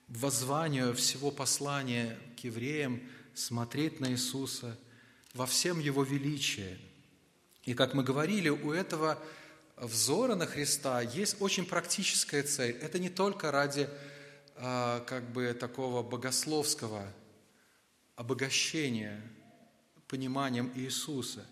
воззванию 0.07 0.93
всего 0.95 1.29
послания 1.29 2.17
к 2.37 2.39
евреям– 2.45 3.01
смотреть 3.33 3.99
на 3.99 4.11
Иисуса 4.11 4.79
во 5.33 5.47
всем 5.47 5.79
Его 5.79 6.03
величии– 6.03 6.77
и 7.65 7.73
как 7.73 7.93
мы 7.93 8.03
говорили, 8.03 8.49
у 8.49 8.71
этого 8.71 9.17
взора 9.77 10.35
на 10.35 10.45
Христа 10.45 11.01
есть 11.01 11.37
очень 11.39 11.65
практическая 11.65 12.43
цель. 12.43 12.77
Это 12.81 12.99
не 12.99 13.09
только 13.09 13.51
ради 13.51 13.89
а, 14.55 14.99
как 15.01 15.31
бы 15.31 15.53
такого 15.53 16.03
богословского 16.03 17.07
обогащения 18.15 19.21
пониманием 20.07 20.71
Иисуса. 20.75 21.45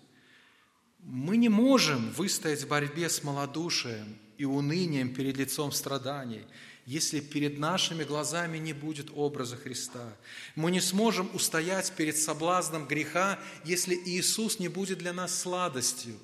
Мы 1.00 1.38
не 1.38 1.50
можем 1.50 2.12
выстоять 2.12 2.64
в 2.64 2.68
борьбе 2.68 3.10
с 3.10 3.24
малодушием 3.24 4.18
и 4.38 4.46
унынием 4.46 5.14
перед 5.14 5.38
лицом 5.38 5.72
страданий– 5.72 6.46
если 6.86 7.20
перед 7.20 7.60
нашими 7.60 8.04
глазами 8.04 8.58
не 8.58 8.74
будет 8.74 9.10
образа 9.14 9.56
Христа. 9.56 10.14
Мы 10.56 10.72
не 10.72 10.82
сможем 10.82 11.30
устоять 11.34 11.92
перед 11.94 12.18
соблазном 12.18 12.88
греха, 12.88 13.40
если 13.64 13.96
Иисус 13.96 14.60
не 14.60 14.68
будет 14.68 14.98
для 14.98 15.14
нас 15.14 15.38
сладостью. 15.40 16.18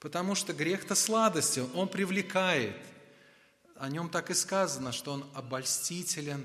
Потому 0.00 0.34
что 0.34 0.52
грех-то 0.52 0.94
сладостью, 0.94 1.70
он 1.74 1.88
привлекает. 1.88 2.76
О 3.76 3.88
нем 3.88 4.08
так 4.08 4.30
и 4.30 4.34
сказано, 4.34 4.92
что 4.92 5.12
он 5.12 5.30
обольстителен, 5.34 6.44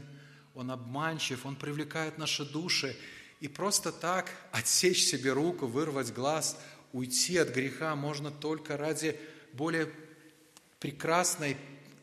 он 0.54 0.72
обманчив, 0.72 1.46
он 1.46 1.56
привлекает 1.56 2.18
наши 2.18 2.46
души. 2.46 2.96
И 3.42 3.48
просто 3.48 3.92
так 3.92 4.32
отсечь 4.52 5.04
себе 5.04 5.34
руку, 5.34 5.68
вырвать 5.68 6.14
глаз, 6.14 6.58
уйти 6.94 7.38
от 7.38 7.50
греха 7.50 7.96
можно 7.96 8.32
только 8.32 8.78
ради 8.78 9.20
более 9.54 9.92
прекрасной, 10.80 11.58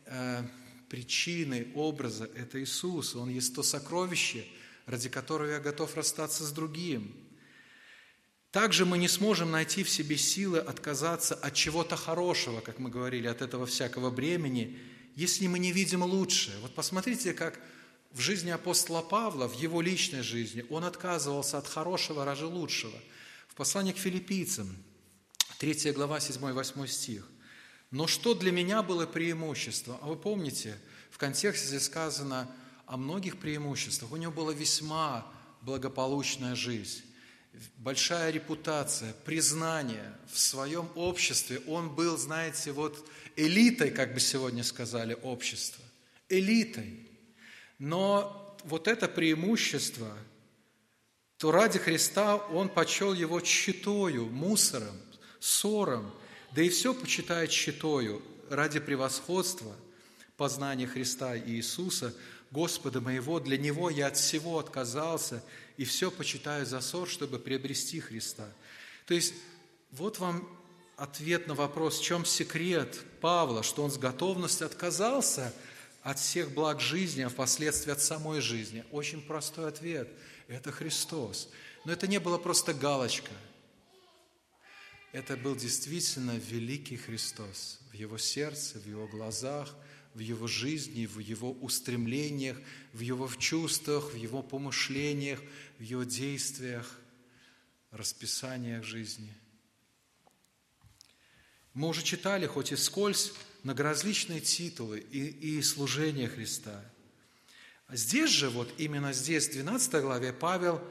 э, 0.05 0.43
причины, 0.93 1.69
образа– 1.73 2.29
это 2.35 2.61
Иисус. 2.61 3.15
Он 3.15 3.27
есть 3.27 3.55
то 3.55 3.63
сокровище, 3.63 4.45
ради 4.85 5.09
которого 5.09 5.49
я 5.49 5.59
готов 5.59 5.95
расстаться 5.95 6.43
с 6.45 6.51
другим. 6.51 7.15
Также 8.51 8.85
мы 8.85 8.99
не 8.99 9.07
сможем 9.07 9.49
найти 9.49 9.83
в 9.83 9.89
себе 9.89 10.17
силы 10.17 10.59
отказаться 10.59 11.33
от 11.33 11.55
чего-то 11.55 11.95
хорошего, 11.95 12.61
как 12.61 12.77
мы 12.77 12.91
говорили, 12.91 13.25
от 13.25 13.41
этого 13.41 13.65
всякого 13.65 14.11
бремени, 14.11 14.77
если 15.15 15.47
мы 15.47 15.57
не 15.57 15.71
видим 15.71 16.03
лучшее. 16.03 16.59
Вот 16.61 16.75
посмотрите, 16.75 17.33
как 17.33 17.59
в 18.11 18.19
жизни 18.19 18.51
апостола 18.51 19.01
Павла, 19.01 19.47
в 19.47 19.59
его 19.59 19.81
личной 19.81 20.21
жизни, 20.21 20.63
он 20.69 20.83
отказывался 20.83 21.57
от 21.57 21.65
хорошего 21.65 22.23
ради 22.23 22.43
лучшего. 22.43 22.99
В 23.47 23.55
послании 23.55 23.93
к 23.93 23.97
филиппийцам, 23.97 24.77
3 25.57 25.91
глава, 25.93 26.19
7-8 26.19 26.87
стих. 26.87 27.32
«Но 27.93 28.07
что 28.07 28.33
для 28.33 28.51
меня 28.51 28.81
было 28.81 29.05
преимущество?» 29.05 29.99
А 30.01 30.07
вы 30.07 30.15
помните, 30.15 30.75
в 31.11 31.19
контексте 31.19 31.67
здесь 31.67 31.83
сказано 31.83 32.49
о 32.87 32.97
многих 32.97 33.37
преимуществах. 33.37 34.11
У 34.11 34.15
него 34.15 34.31
была 34.31 34.51
весьма 34.51 35.31
благополучная 35.61 36.55
жизнь 36.55 37.03
большая 37.77 38.31
репутация, 38.31 39.13
признание 39.25 40.11
в 40.31 40.39
своем 40.39 40.89
обществе. 40.95 41.61
Он 41.67 41.93
был, 41.93 42.17
знаете, 42.17 42.71
вот 42.71 43.07
элитой, 43.35 43.91
как 43.91 44.15
бы 44.15 44.19
сегодня 44.19 44.63
сказали, 44.63 45.15
общества. 45.21 45.83
Элитой. 46.29 47.07
Но 47.77 48.57
вот 48.63 48.87
это 48.87 49.07
преимущество, 49.07 50.17
то 51.37 51.51
ради 51.51 51.77
Христа 51.77 52.37
он 52.37 52.69
почел 52.69 53.13
его 53.13 53.39
щитою, 53.39 54.25
мусором, 54.25 54.99
ссором, 55.39 56.11
да 56.55 56.61
и 56.61 56.69
все 56.69 56.93
почитает 56.93 57.51
щитою 57.51 58.21
ради 58.49 58.79
превосходства 58.79 59.75
познания 60.37 60.87
Христа 60.87 61.35
и 61.35 61.51
Иисуса, 61.51 62.13
Господа 62.51 63.01
моего, 63.01 63.39
для 63.39 63.57
Него 63.57 63.89
я 63.89 64.07
от 64.07 64.17
всего 64.17 64.59
отказался 64.59 65.43
и 65.77 65.85
все 65.85 66.11
почитаю 66.11 66.65
за 66.65 66.81
ссор, 66.81 67.09
чтобы 67.09 67.39
приобрести 67.39 67.99
Христа. 67.99 68.47
То 69.07 69.15
есть 69.15 69.33
вот 69.91 70.19
вам 70.19 70.47
ответ 70.95 71.47
на 71.47 71.55
вопрос, 71.55 71.99
в 71.99 72.03
чем 72.03 72.25
секрет 72.25 72.99
Павла, 73.21 73.63
что 73.63 73.83
он 73.83 73.91
с 73.91 73.97
готовностью 73.97 74.67
отказался 74.67 75.51
от 76.03 76.19
всех 76.19 76.51
благ 76.51 76.79
жизни, 76.79 77.23
а 77.23 77.29
впоследствии 77.29 77.91
от 77.91 78.01
самой 78.01 78.41
жизни. 78.41 78.83
Очень 78.91 79.21
простой 79.21 79.67
ответ– 79.67 80.09
это 80.47 80.71
Христос. 80.71 81.49
Но 81.85 81.91
это 81.91 82.07
не 82.07 82.19
было 82.19 82.37
просто 82.37 82.73
галочка. 82.73 83.31
Это 85.13 85.37
был 85.37 85.55
действительно 85.55 86.37
великий 86.37 86.97
Христос 86.97 87.79
в 87.91 87.93
его 87.93 88.17
сердце, 88.17 88.79
в 88.79 88.85
его 88.85 89.07
глазах– 89.07 89.73
в 90.13 90.19
его 90.19 90.47
жизни, 90.47 91.05
в 91.05 91.19
его 91.19 91.51
устремлениях, 91.51 92.57
в 92.93 92.99
его 92.99 93.27
чувствах, 93.37 94.13
в 94.13 94.15
его 94.15 94.41
помышлениях, 94.41 95.39
в 95.79 95.83
его 95.83 96.03
действиях, 96.03 96.99
расписаниях 97.91 98.83
жизни. 98.83 99.33
Мы 101.73 101.87
уже 101.87 102.03
читали, 102.03 102.45
хоть 102.45 102.71
и 102.71 102.75
скользь, 102.75 103.33
многоразличные 103.63 104.41
титулы 104.41 104.99
и, 104.99 105.57
и 105.57 105.61
служения 105.61 106.27
Христа. 106.27 106.83
А 107.87 107.95
здесь 107.95 108.29
же, 108.29 108.49
вот 108.49 108.71
именно 108.77 109.13
здесь, 109.13 109.47
в 109.47 109.53
12 109.53 110.01
главе, 110.01 110.33
Павел 110.33 110.81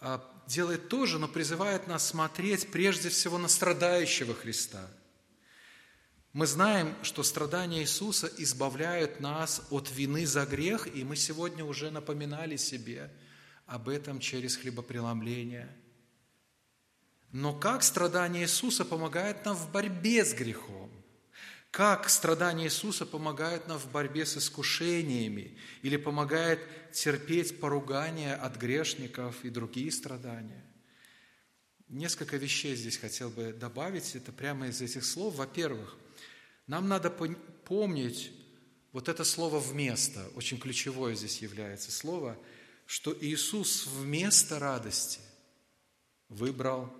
а, 0.00 0.18
делает 0.46 0.88
то 0.88 1.06
же, 1.06 1.18
но 1.18 1.28
призывает 1.28 1.86
нас 1.86 2.06
смотреть 2.06 2.70
прежде 2.70 3.08
всего 3.08 3.38
на 3.38 3.48
страдающего 3.48 4.34
Христа– 4.34 4.88
мы 6.36 6.46
знаем, 6.46 6.94
что 7.02 7.22
страдания 7.22 7.80
Иисуса 7.80 8.30
избавляют 8.36 9.20
нас 9.20 9.66
от 9.70 9.90
вины 9.90 10.26
за 10.26 10.44
грех, 10.44 10.86
и 10.94 11.02
мы 11.02 11.16
сегодня 11.16 11.64
уже 11.64 11.90
напоминали 11.90 12.56
себе 12.56 13.10
об 13.64 13.88
этом 13.88 14.20
через 14.20 14.58
хлебопреломление. 14.58 15.74
Но 17.32 17.58
как 17.58 17.82
страдания 17.82 18.42
Иисуса 18.42 18.84
помогают 18.84 19.46
нам 19.46 19.56
в 19.56 19.72
борьбе 19.72 20.26
с 20.26 20.34
грехом? 20.34 20.90
Как 21.76 22.08
страдания 22.08 22.64
Иисуса 22.64 23.04
помогают 23.04 23.68
нам 23.68 23.78
в 23.78 23.92
борьбе 23.92 24.24
с 24.24 24.38
искушениями 24.38 25.58
или 25.82 25.98
помогает 25.98 26.58
терпеть 26.92 27.60
поругания 27.60 28.34
от 28.34 28.56
грешников 28.56 29.44
и 29.44 29.50
другие 29.50 29.92
страдания? 29.92 30.64
Несколько 31.88 32.38
вещей 32.38 32.74
здесь 32.76 32.96
хотел 32.96 33.28
бы 33.28 33.52
добавить, 33.52 34.16
это 34.16 34.32
прямо 34.32 34.68
из 34.68 34.80
этих 34.80 35.04
слов. 35.04 35.34
Во-первых, 35.34 35.98
нам 36.66 36.88
надо 36.88 37.10
помнить 37.10 38.32
вот 38.92 39.10
это 39.10 39.22
слово 39.22 39.58
«вместо», 39.60 40.26
очень 40.34 40.58
ключевое 40.58 41.14
здесь 41.14 41.42
является 41.42 41.92
слово, 41.92 42.38
что 42.86 43.14
Иисус 43.20 43.86
вместо 43.86 44.58
радости 44.58 45.20
выбрал 46.30 46.90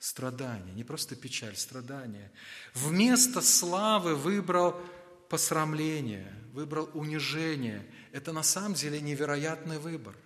страдания, 0.00 0.72
не 0.72 0.82
просто 0.82 1.14
печаль, 1.14 1.56
страдания. 1.56 2.32
Вместо 2.74 3.40
славы 3.40 4.16
выбрал 4.16 4.74
посрамление, 5.28 6.34
выбрал 6.52 6.90
унижение. 6.94 7.88
Это 8.10 8.32
на 8.32 8.42
самом 8.42 8.74
деле 8.74 9.00
невероятный 9.00 9.78
выбор. 9.78 10.16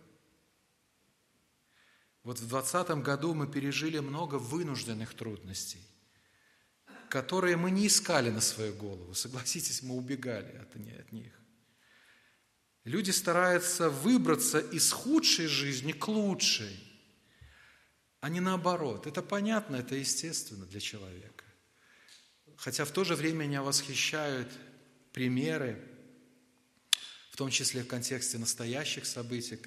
Вот 2.23 2.39
в 2.39 2.49
2020 2.49 3.05
году 3.05 3.35
мы 3.35 3.47
пережили 3.47 3.99
много 3.99 4.37
вынужденных 4.37 5.13
трудностей 5.13 5.87
которые 7.15 7.57
мы 7.57 7.71
не 7.71 7.87
искали 7.87 8.29
на 8.29 8.41
свою 8.41 8.75
голову. 8.75 9.15
Согласитесь, 9.15 9.85
мы 9.85 9.95
убегали 9.95 10.51
от, 10.59 11.13
них. 11.13 11.33
Люди 12.83 13.13
стараются 13.13 13.89
выбраться 13.89 14.59
из 14.59 14.91
худшей 14.91 15.47
жизни 15.47 15.93
к 15.93 16.09
лучшей, 16.09 16.77
а 18.25 18.31
не 18.31 18.41
наоборот. 18.41 19.07
Это 19.07 19.21
понятно, 19.21 19.77
это 19.77 19.97
естественно 19.97 20.65
для 20.65 20.81
человека. 20.81 21.45
Хотя 22.57 22.87
в 22.87 22.91
то 22.91 23.05
же 23.05 23.17
время 23.17 23.45
меня 23.45 23.63
восхищают 23.63 24.51
примеры, 25.13 25.79
в 27.31 27.37
том 27.37 27.51
числе 27.51 27.83
в 27.83 27.87
контексте 27.87 28.39
настоящих 28.39 29.05
событий, 29.05 29.59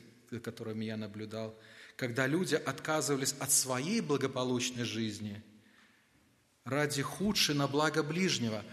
которыми 0.44 0.86
я 0.86 0.98
наблюдал, 0.98 1.56
когда 1.96 2.26
люди 2.26 2.56
отказывались 2.56 3.36
от 3.40 3.52
своей 3.52 4.02
благополучной 4.02 4.86
жизни– 4.86 5.44
ради 6.66 7.04
худшей 7.04 7.54
на 7.54 7.68
благо 7.68 8.02
ближнего. 8.02 8.66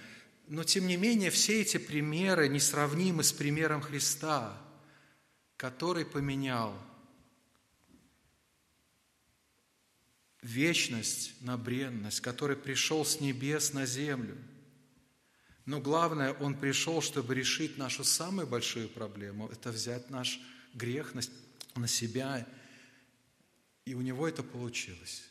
Но, 0.49 0.65
тем 0.65 0.87
не 0.87 0.97
менее, 0.97 1.31
все 1.31 1.61
эти 1.61 1.77
примеры 1.77 2.49
несравнимы 2.49 3.23
с 3.23 3.35
примером 3.35 3.83
Христа, 3.83 4.59
который 5.59 6.07
поменял 6.07 6.75
вечность 10.45 11.33
на 11.41 11.57
бренность, 11.57 12.21
который 12.21 12.55
пришел 12.55 13.05
с 13.05 13.19
небес 13.19 13.73
на 13.73 13.87
землю. 13.87 14.37
Но 15.65 15.81
главное, 15.81 16.35
Он 16.35 16.55
пришел, 16.55 17.01
чтобы 17.01 17.35
решить 17.35 17.79
нашу 17.79 18.05
самую 18.05 18.47
большую 18.47 18.91
проблему– 18.91 19.49
это 19.53 19.71
взять 19.71 20.11
наш 20.11 20.39
грех 20.75 21.15
на, 21.15 21.23
на 21.75 21.89
себя, 21.89 22.47
и 23.87 23.95
у 23.95 24.03
Него 24.03 24.29
это 24.29 24.43
получилось. 24.43 25.25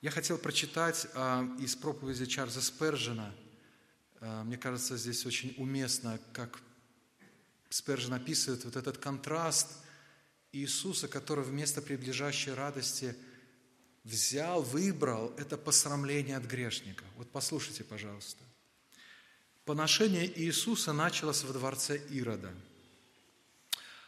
Я 0.00 0.10
хотел 0.10 0.38
прочитать 0.38 1.06
а, 1.14 1.46
из 1.60 1.76
проповеди 1.76 2.24
Чарльза 2.24 2.62
Спержина. 2.62 3.34
А, 4.20 4.44
мне 4.44 4.56
кажется, 4.56 4.96
здесь 4.96 5.26
очень 5.26 5.54
уместно, 5.58 6.18
как 6.32 6.60
Спержин 7.68 8.14
описывает 8.14 8.64
вот 8.64 8.76
этот 8.76 8.96
контраст 8.96 9.68
Иисуса, 10.52 11.08
который 11.08 11.44
вместо 11.44 11.82
приближающей 11.82 12.52
радости 12.52 13.16
взял, 14.04 14.62
выбрал 14.62 15.32
это 15.38 15.56
посрамление 15.56 16.36
от 16.36 16.44
грешника. 16.44 17.04
Вот 17.16 17.30
послушайте, 17.30 17.84
пожалуйста. 17.84 18.42
Поношение 19.64 20.30
Иисуса 20.40 20.92
началось 20.92 21.44
во 21.44 21.52
дворце 21.52 21.96
Ирода. 22.10 22.52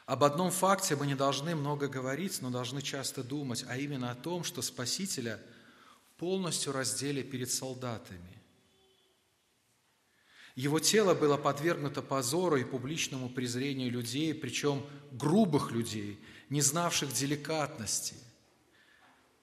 Об 0.07 0.23
одном 0.23 0.51
факте 0.51 0.97
мы 0.97 1.07
не 1.07 1.15
должны 1.15 1.55
много 1.55 1.89
говорить, 1.89 2.43
но 2.43 2.51
должны 2.51 2.83
часто 2.83 3.23
думать, 3.23 3.65
а 3.69 3.79
именно 3.79 4.11
о 4.11 4.15
том, 4.15 4.45
что 4.45 4.63
Спасителя– 4.63 5.41
полностью 6.17 6.73
раздели 6.73 7.23
перед 7.23 7.51
солдатами. 7.51 8.21
Его 10.55 10.79
тело 10.79 11.15
было 11.15 11.37
подвергнуто 11.37 12.01
позору 12.01 12.57
и 12.57 12.65
публичному 12.65 13.29
презрению 13.29 13.91
людей, 13.91 14.33
причем 14.33 14.87
грубых 15.11 15.73
людей, 15.73 16.19
не 16.51 16.61
знавших 16.61 17.13
деликатности. 17.13 18.15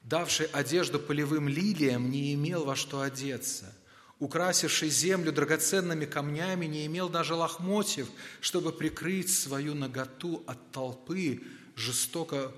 Давший 0.01 0.47
одежду 0.47 0.99
полевым 0.99 1.47
лилиям 1.47 2.09
не 2.09 2.33
имел 2.33 2.65
во 2.65 2.75
что 2.75 3.01
одеться. 3.01 3.75
Украсивший 4.19 4.89
землю 4.89 5.31
драгоценными 5.31 6.05
камнями 6.05 6.65
не 6.65 6.85
имел 6.85 7.09
даже 7.09 7.33
лохмотьев, 7.33 8.07
чтобы 8.39 8.71
прикрыть 8.71 9.33
свою 9.33 9.73
наготу 9.73 10.43
от 10.45 10.71
толпы, 10.71 11.41
жестоко 11.75 12.51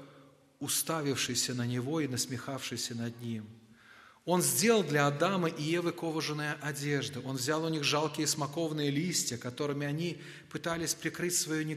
уставившейся 0.59 1.53
на 1.53 1.65
него 1.65 2.01
и 2.01 2.07
насмехавшейся 2.07 2.95
над 2.95 3.19
ним– 3.21 3.45
Он 4.25 4.41
сделал 4.41 4.83
для 4.83 5.07
Адама 5.07 5.49
и 5.49 5.61
Евы 5.61 5.91
кожаные 5.91 6.53
одежды. 6.61 7.19
Он 7.25 7.35
взял 7.35 7.65
у 7.65 7.69
них 7.69 7.83
жалкие 7.83 8.25
смоковные 8.25 8.89
листья, 8.89 9.37
которыми 9.37 9.85
они 9.85 10.21
пытались 10.49 10.93
прикрыть 10.93 11.35
свою 11.35 11.67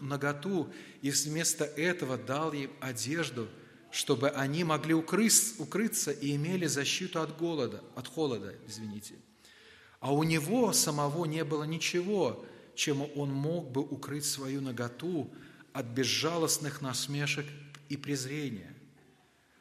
наготу, 0.00 0.72
и 1.02 1.10
вместо 1.10 1.64
этого 1.64 2.16
дал 2.16 2.52
им 2.52 2.70
одежду, 2.80 3.48
чтобы 3.90 4.28
они 4.28 4.62
могли 4.62 4.94
укрыться 4.94 6.12
и 6.12 6.36
имели 6.36 6.66
защиту 6.66 7.20
от 7.20 7.36
голода, 7.36 7.82
от 7.96 8.06
холода, 8.06 8.54
извините. 8.68 9.14
А 9.98 10.14
у 10.14 10.22
него 10.22 10.72
самого 10.72 11.24
не 11.24 11.42
было 11.42 11.64
ничего, 11.64 12.44
чем 12.76 13.08
он 13.16 13.30
мог 13.32 13.72
бы 13.72 13.80
укрыть 13.80 14.24
свою 14.24 14.60
наготу 14.60 15.28
от 15.72 15.86
безжалостных 15.86 16.80
насмешек 16.80 17.46
и 17.88 17.96
презрения. 17.96 18.72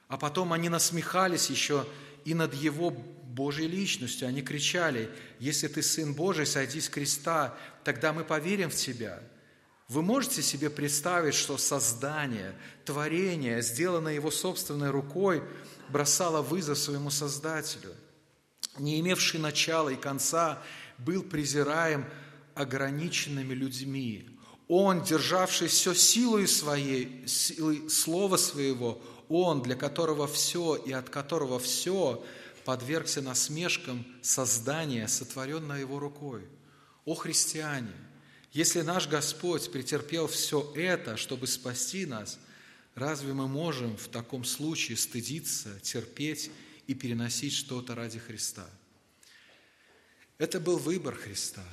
А 0.07 0.17
потом 0.17 0.53
они 0.53 0.69
насмехались 0.69 1.49
еще 1.49 1.87
и 2.27 2.33
над 2.33 2.53
Его 2.53 2.89
Божьей 2.89 3.67
личностью. 3.69 4.27
Они 4.27 4.41
кричали, 4.41 5.09
если 5.39 5.69
ты 5.69 5.81
Сын 5.81 6.13
Божий, 6.13 6.45
сойди 6.45 6.81
с 6.81 6.89
креста, 6.89 7.57
тогда 7.85 8.11
мы 8.11 8.25
поверим 8.25 8.69
в 8.69 8.75
Тебя. 8.75 9.23
Вы 9.87 10.01
можете 10.01 10.41
себе 10.41 10.69
представить, 10.69 11.35
что 11.35 11.57
создание, 11.57 12.53
творение, 12.83 13.61
сделанное 13.61 14.13
Его 14.13 14.29
собственной 14.29 14.89
рукой, 14.89 15.41
бросало 15.87 16.41
вызов 16.41 16.77
своему 16.77 17.11
Создателю, 17.11 17.95
не 18.77 18.99
имевший 18.99 19.39
начала 19.39 19.87
и 19.87 19.95
конца, 19.95 20.61
был 20.97 21.23
презираем 21.23 22.05
ограниченными 22.55 23.53
людьми. 23.53 24.37
Он, 24.67 25.01
державший 25.01 25.69
все 25.69 25.93
силой 25.93 26.45
своей, 26.49 27.25
силой 27.25 27.89
слова 27.89 28.35
своего, 28.35 29.01
он, 29.29 29.61
для 29.61 29.75
которого 29.75 30.27
все 30.27 30.75
и 30.75 30.91
от 30.91 31.09
которого 31.09 31.59
все, 31.59 32.23
подвергся 32.65 33.21
насмешкам 33.21 34.05
создания, 34.21 35.07
сотворенное 35.07 35.79
Его 35.79 35.99
рукой. 35.99 36.47
О 37.05 37.15
христиане! 37.15 37.93
Если 38.51 38.81
наш 38.81 39.07
Господь 39.07 39.71
претерпел 39.71 40.27
все 40.27 40.71
это, 40.75 41.17
чтобы 41.17 41.47
спасти 41.47 42.05
нас, 42.05 42.39
разве 42.95 43.33
мы 43.33 43.47
можем 43.47 43.95
в 43.97 44.07
таком 44.07 44.43
случае 44.45 44.97
стыдиться, 44.97 45.79
терпеть 45.81 46.49
и 46.87 46.93
переносить 46.93 47.53
что-то 47.53 47.95
ради 47.95 48.19
Христа? 48.19 48.67
Это 50.37 50.59
был 50.59 50.77
выбор 50.77 51.15
Христа. 51.15 51.63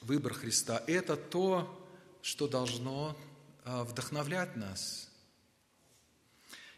Выбор 0.00 0.32
Христа– 0.34 0.82
это 0.86 1.16
то, 1.16 1.86
что 2.22 2.48
должно 2.48 3.16
а, 3.64 3.84
вдохновлять 3.84 4.56
нас– 4.56 5.04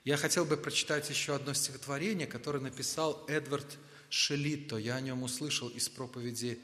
я 0.05 0.17
хотел 0.17 0.45
бы 0.45 0.57
прочитать 0.57 1.11
еще 1.11 1.35
одно 1.35 1.53
стихотворение, 1.53 2.27
которое 2.27 2.61
написал 2.61 3.25
Эдвард 3.29 3.79
Шелито. 4.09 4.77
Я 4.77 4.97
о 4.97 5.01
нем 5.01 5.23
услышал 5.23 5.69
из 5.69 5.89
проповеди 5.89 6.61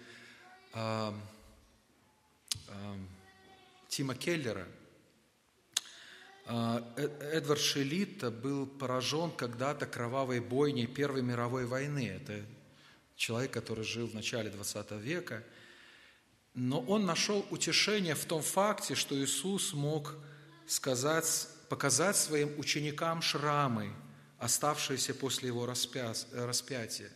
э, 0.72 1.12
э, 2.68 2.96
Тима 3.88 4.14
Келлера. 4.14 4.66
Эдвард 6.46 7.60
Шелито 7.60 8.30
был 8.30 8.66
поражен 8.66 9.32
когда-то 9.32 9.84
кровавой 9.86 10.38
бойней 10.38 10.86
Первой 10.86 11.22
мировой 11.22 11.66
войны. 11.66 12.06
Это 12.08 12.40
человек, 13.16 13.50
который 13.50 13.84
жил 13.84 14.06
в 14.06 14.14
начале 14.14 14.48
20 14.50 14.92
века. 14.92 15.42
Но 16.54 16.80
он 16.80 17.04
нашел 17.04 17.44
утешение 17.50 18.14
в 18.14 18.24
том 18.26 18.42
факте, 18.42 18.94
что 18.94 19.16
Иисус 19.16 19.72
мог 19.72 20.14
сказать 20.68 21.48
показать 21.68 22.16
своим 22.16 22.58
ученикам 22.58 23.22
шрамы, 23.22 23.92
оставшиеся 24.38 25.14
после 25.14 25.48
его 25.48 25.66
распятия. 25.66 27.10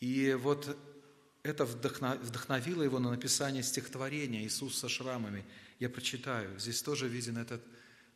И 0.00 0.34
вот 0.34 0.76
это 1.42 1.64
вдохновило 1.64 2.82
его 2.82 2.98
на 2.98 3.10
написание 3.10 3.62
стихотворения 3.62 4.44
«Иисус 4.44 4.78
со 4.78 4.88
шрамами». 4.88 5.44
Я 5.78 5.88
прочитаю. 5.88 6.58
Здесь 6.58 6.82
тоже 6.82 7.08
виден 7.08 7.38
этот 7.38 7.62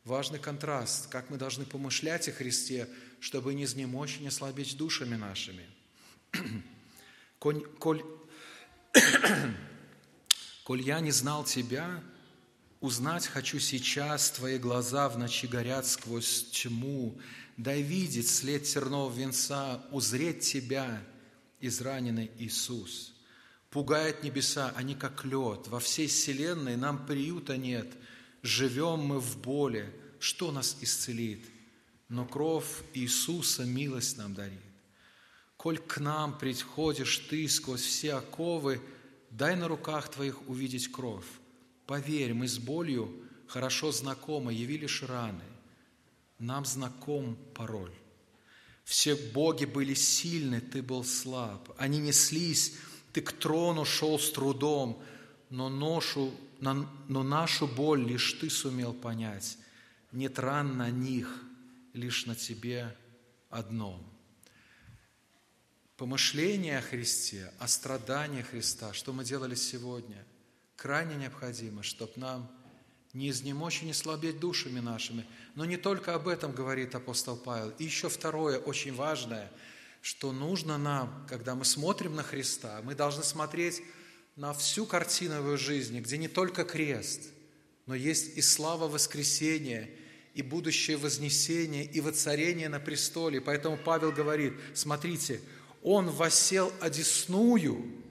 важный 0.03 0.39
контраст, 0.39 1.09
как 1.09 1.29
мы 1.29 1.37
должны 1.37 1.65
помышлять 1.65 2.27
о 2.27 2.31
Христе, 2.31 2.87
чтобы 3.19 3.53
не 3.53 3.63
изнемочь 3.65 4.17
и 4.17 4.23
не 4.23 4.31
слабеть 4.31 4.77
душами 4.77 5.15
нашими. 5.15 5.65
Коль, 7.39 7.65
коль, 7.79 8.03
коль 10.63 10.81
я 10.81 10.99
не 10.99 11.11
знал 11.11 11.43
Тебя, 11.43 12.03
Узнать 12.81 13.27
хочу 13.27 13.59
сейчас, 13.59 14.31
Твои 14.31 14.57
глаза 14.57 15.07
в 15.07 15.15
ночи 15.15 15.45
горят 15.45 15.85
сквозь 15.85 16.49
тьму. 16.49 17.15
Дай 17.55 17.83
видеть 17.83 18.27
след 18.27 18.63
тернового 18.63 19.13
венца, 19.13 19.85
узреть 19.91 20.39
Тебя, 20.39 21.03
израненный 21.59 22.31
Иисус. 22.39 23.13
Пугает 23.69 24.23
небеса, 24.23 24.73
они 24.75 24.95
как 24.95 25.23
лед, 25.25 25.67
во 25.67 25.79
всей 25.79 26.07
вселенной 26.07 26.75
нам 26.75 27.05
приюта 27.05 27.55
нет. 27.55 27.87
Живем 28.41 29.01
мы 29.01 29.19
в 29.19 29.37
боли, 29.37 29.93
что 30.19 30.51
нас 30.51 30.75
исцелит? 30.81 31.45
Но 32.09 32.25
кровь 32.25 32.81
Иисуса 32.95 33.63
милость 33.63 34.17
нам 34.17 34.33
дарит. 34.33 34.59
Коль 35.55 35.77
к 35.77 35.99
нам 35.99 36.35
приходишь 36.35 37.19
Ты 37.29 37.47
сквозь 37.47 37.81
все 37.81 38.15
оковы, 38.15 38.81
дай 39.29 39.55
на 39.55 39.67
руках 39.67 40.09
Твоих 40.09 40.49
увидеть 40.49 40.91
кровь. 40.91 41.27
Поверь, 41.91 42.33
мы 42.33 42.47
с 42.47 42.57
болью 42.57 43.13
хорошо 43.47 43.91
знакомы, 43.91 44.53
явились 44.53 45.03
раны. 45.03 45.43
Нам 46.39 46.63
знаком 46.63 47.35
пароль. 47.53 47.93
Все 48.85 49.13
боги 49.13 49.65
были 49.65 49.93
сильны, 49.93 50.61
ты 50.61 50.81
был 50.81 51.03
слаб. 51.03 51.69
Они 51.77 51.97
неслись, 51.97 52.77
ты 53.11 53.19
к 53.19 53.33
трону 53.33 53.83
шел 53.83 54.17
с 54.17 54.31
трудом, 54.31 55.03
но, 55.49 55.67
ношу, 55.67 56.33
но 56.61 57.23
нашу 57.23 57.67
боль 57.67 58.05
лишь 58.05 58.35
ты 58.39 58.49
сумел 58.49 58.93
понять. 58.93 59.57
Нет 60.13 60.39
ран 60.39 60.77
на 60.77 60.89
них, 60.89 61.43
лишь 61.91 62.25
на 62.25 62.35
тебе 62.35 62.95
одном. 63.49 64.01
Помышление 65.97 66.77
о 66.77 66.83
Христе, 66.83 67.51
о 67.59 67.67
страдании 67.67 68.43
Христа, 68.43 68.93
что 68.93 69.11
мы 69.11 69.25
делали 69.25 69.55
сегодня– 69.55 70.25
крайне 70.81 71.15
необходимо, 71.15 71.83
чтобы 71.83 72.13
нам 72.15 72.49
не 73.13 73.29
изнемочь 73.29 73.83
и 73.83 73.85
не 73.85 73.93
слабеть 73.93 74.39
душами 74.39 74.79
нашими. 74.79 75.27
Но 75.53 75.63
не 75.63 75.77
только 75.77 76.15
об 76.15 76.27
этом 76.27 76.53
говорит 76.53 76.95
апостол 76.95 77.37
Павел. 77.37 77.69
И 77.77 77.83
еще 77.83 78.09
второе, 78.09 78.57
очень 78.57 78.95
важное, 78.95 79.51
что 80.01 80.31
нужно 80.31 80.79
нам, 80.79 81.27
когда 81.29 81.53
мы 81.53 81.65
смотрим 81.65 82.15
на 82.15 82.23
Христа, 82.23 82.81
мы 82.83 82.95
должны 82.95 83.23
смотреть 83.23 83.83
на 84.35 84.53
всю 84.53 84.87
картину 84.87 85.55
жизни, 85.55 85.99
где 85.99 86.17
не 86.17 86.27
только 86.27 86.63
крест, 86.63 87.29
но 87.85 87.93
есть 87.93 88.35
и 88.35 88.41
слава 88.41 88.87
воскресения, 88.87 89.87
и 90.33 90.41
будущее 90.41 90.97
вознесение, 90.97 91.85
и 91.85 92.01
воцарение 92.01 92.69
на 92.69 92.79
престоле. 92.79 93.39
Поэтому 93.39 93.77
Павел 93.77 94.11
говорит, 94.11 94.53
смотрите, 94.73 95.41
Он 95.83 96.09
восел 96.09 96.73
одесную 96.79 98.01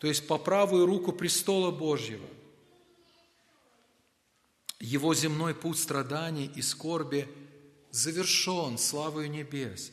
то 0.00 0.06
есть 0.06 0.26
по 0.26 0.38
правую 0.38 0.86
руку 0.86 1.12
престола 1.12 1.70
Божьего. 1.70 2.26
Его 4.80 5.14
земной 5.14 5.54
путь 5.54 5.78
страданий 5.78 6.50
и 6.54 6.62
скорби 6.62 7.28
завершен 7.90 8.78
славою 8.78 9.30
небес. 9.30 9.92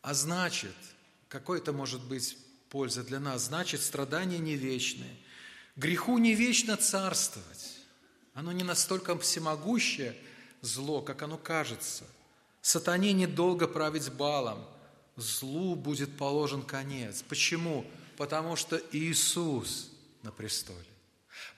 А 0.00 0.14
значит, 0.14 0.76
какой 1.28 1.58
это 1.58 1.72
может 1.72 2.04
быть 2.04 2.38
польза 2.68 3.02
для 3.02 3.18
нас? 3.18 3.46
Значит, 3.46 3.82
страдания 3.82 4.38
не 4.38 4.54
вечные. 4.54 5.16
Греху 5.74 6.18
не 6.18 6.36
вечно 6.36 6.76
царствовать. 6.76 7.80
Оно 8.34 8.52
не 8.52 8.62
настолько 8.62 9.18
всемогущее 9.18 10.16
зло, 10.60 11.02
как 11.02 11.22
оно 11.22 11.36
кажется. 11.36 12.04
Сатане 12.60 13.12
недолго 13.12 13.66
править 13.66 14.12
балом. 14.12 14.64
Злу 15.16 15.74
будет 15.74 16.16
положен 16.16 16.62
конец. 16.62 17.24
Почему? 17.28 17.82
Почему? 17.82 18.01
Потому 18.16 18.56
что 18.56 18.80
Иисус 18.92 19.90
на 20.22 20.30
престоле. 20.30 20.78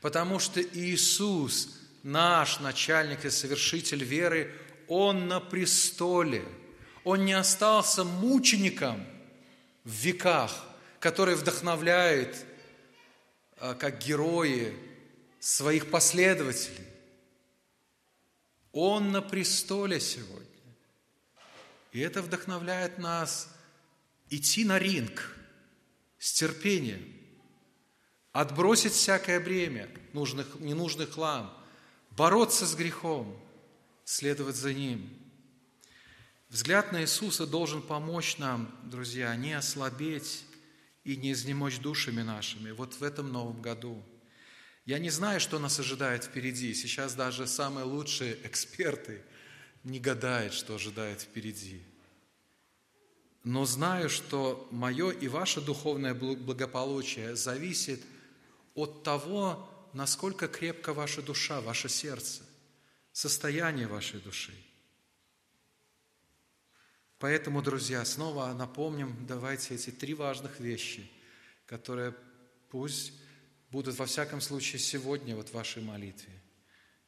Потому 0.01 0.39
что 0.39 0.63
Иисус, 0.63 1.81
наш 2.03 2.61
начальник 2.61 3.25
и 3.25 3.31
совершитель 3.31 4.05
веры, 4.05 4.55
Он 4.89 5.29
на 5.29 5.41
престоле. 5.41 6.45
Он 7.05 7.25
не 7.25 7.33
остался 7.33 8.05
мучеником 8.05 9.05
в 9.85 9.91
веках, 9.91 10.65
который 11.01 11.35
вдохновляет, 11.35 12.47
а, 13.59 13.75
как 13.75 13.99
герои, 13.99 14.75
своих 15.41 15.91
последователей. 15.91 16.87
Он 18.73 19.13
на 19.13 19.21
престоле 19.21 20.01
сегодня. 20.01 20.45
И 21.93 22.01
это 22.01 22.23
вдохновляет 22.23 22.99
нас 22.99 23.49
идти 24.31 24.65
на 24.65 24.79
ринг– 24.79 25.37
с 26.25 26.33
терпением, 26.33 27.05
отбросить 28.33 28.95
всякое 28.95 29.39
бремя, 29.39 29.91
нужных, 30.15 30.59
ненужных 30.59 31.11
хлам, 31.11 31.55
бороться 32.13 32.65
с 32.65 32.75
грехом, 32.75 33.39
следовать 34.07 34.57
за 34.57 34.73
ним. 34.73 35.07
Взгляд 36.49 36.93
на 36.93 37.03
Иисуса 37.03 37.47
должен 37.47 37.83
помочь 37.83 38.39
нам, 38.39 38.75
друзья, 38.85 39.37
не 39.37 39.53
ослабеть 39.53 40.47
и 41.05 41.15
не 41.15 41.33
изнемочь 41.33 41.79
душами 41.79 42.23
нашими 42.23 42.71
вот 42.71 42.95
в 42.95 43.03
этом 43.03 43.31
новом 43.31 43.61
году. 43.61 44.03
Я 44.87 44.99
не 44.99 45.11
знаю, 45.11 45.41
что 45.41 45.59
нас 45.59 45.79
ожидает 45.79 46.25
впереди. 46.25 46.73
Сейчас 46.73 47.15
даже 47.15 47.47
самые 47.47 47.85
лучшие 47.85 48.39
эксперты 48.47 49.21
не 49.83 50.01
гадают, 50.01 50.55
что 50.55 50.77
ожидает 50.77 51.21
впереди. 51.21 51.85
Но 53.45 53.67
знаю, 53.67 54.09
что 54.09 54.67
мое 54.71 55.11
и 55.11 55.29
ваше 55.29 55.61
духовное 55.61 56.15
благополучие 56.15 57.37
зависит 57.37 58.03
от 58.75 59.03
того, 59.03 59.69
насколько 59.93 60.49
крепко 60.49 60.95
ваша 60.95 61.21
душа, 61.21 61.61
ваше 61.61 61.91
сердце, 61.91 62.43
состояние 63.13 63.87
вашей 63.87 64.21
души. 64.21 64.55
Поэтому, 67.19 67.63
друзья, 67.63 68.05
снова 68.05 68.53
напомним, 68.55 69.15
давайте 69.27 69.75
эти 69.75 69.91
три 69.91 70.15
важных 70.15 70.59
вещи, 70.59 71.11
которые 71.67 72.15
пусть 72.71 73.13
будут 73.71 73.97
во 73.99 74.07
всяком 74.07 74.41
случае 74.41 74.81
сегодня 74.81 75.37
вот 75.37 75.51
в 75.51 75.55
вашей 75.55 75.83
молитве. 75.83 76.33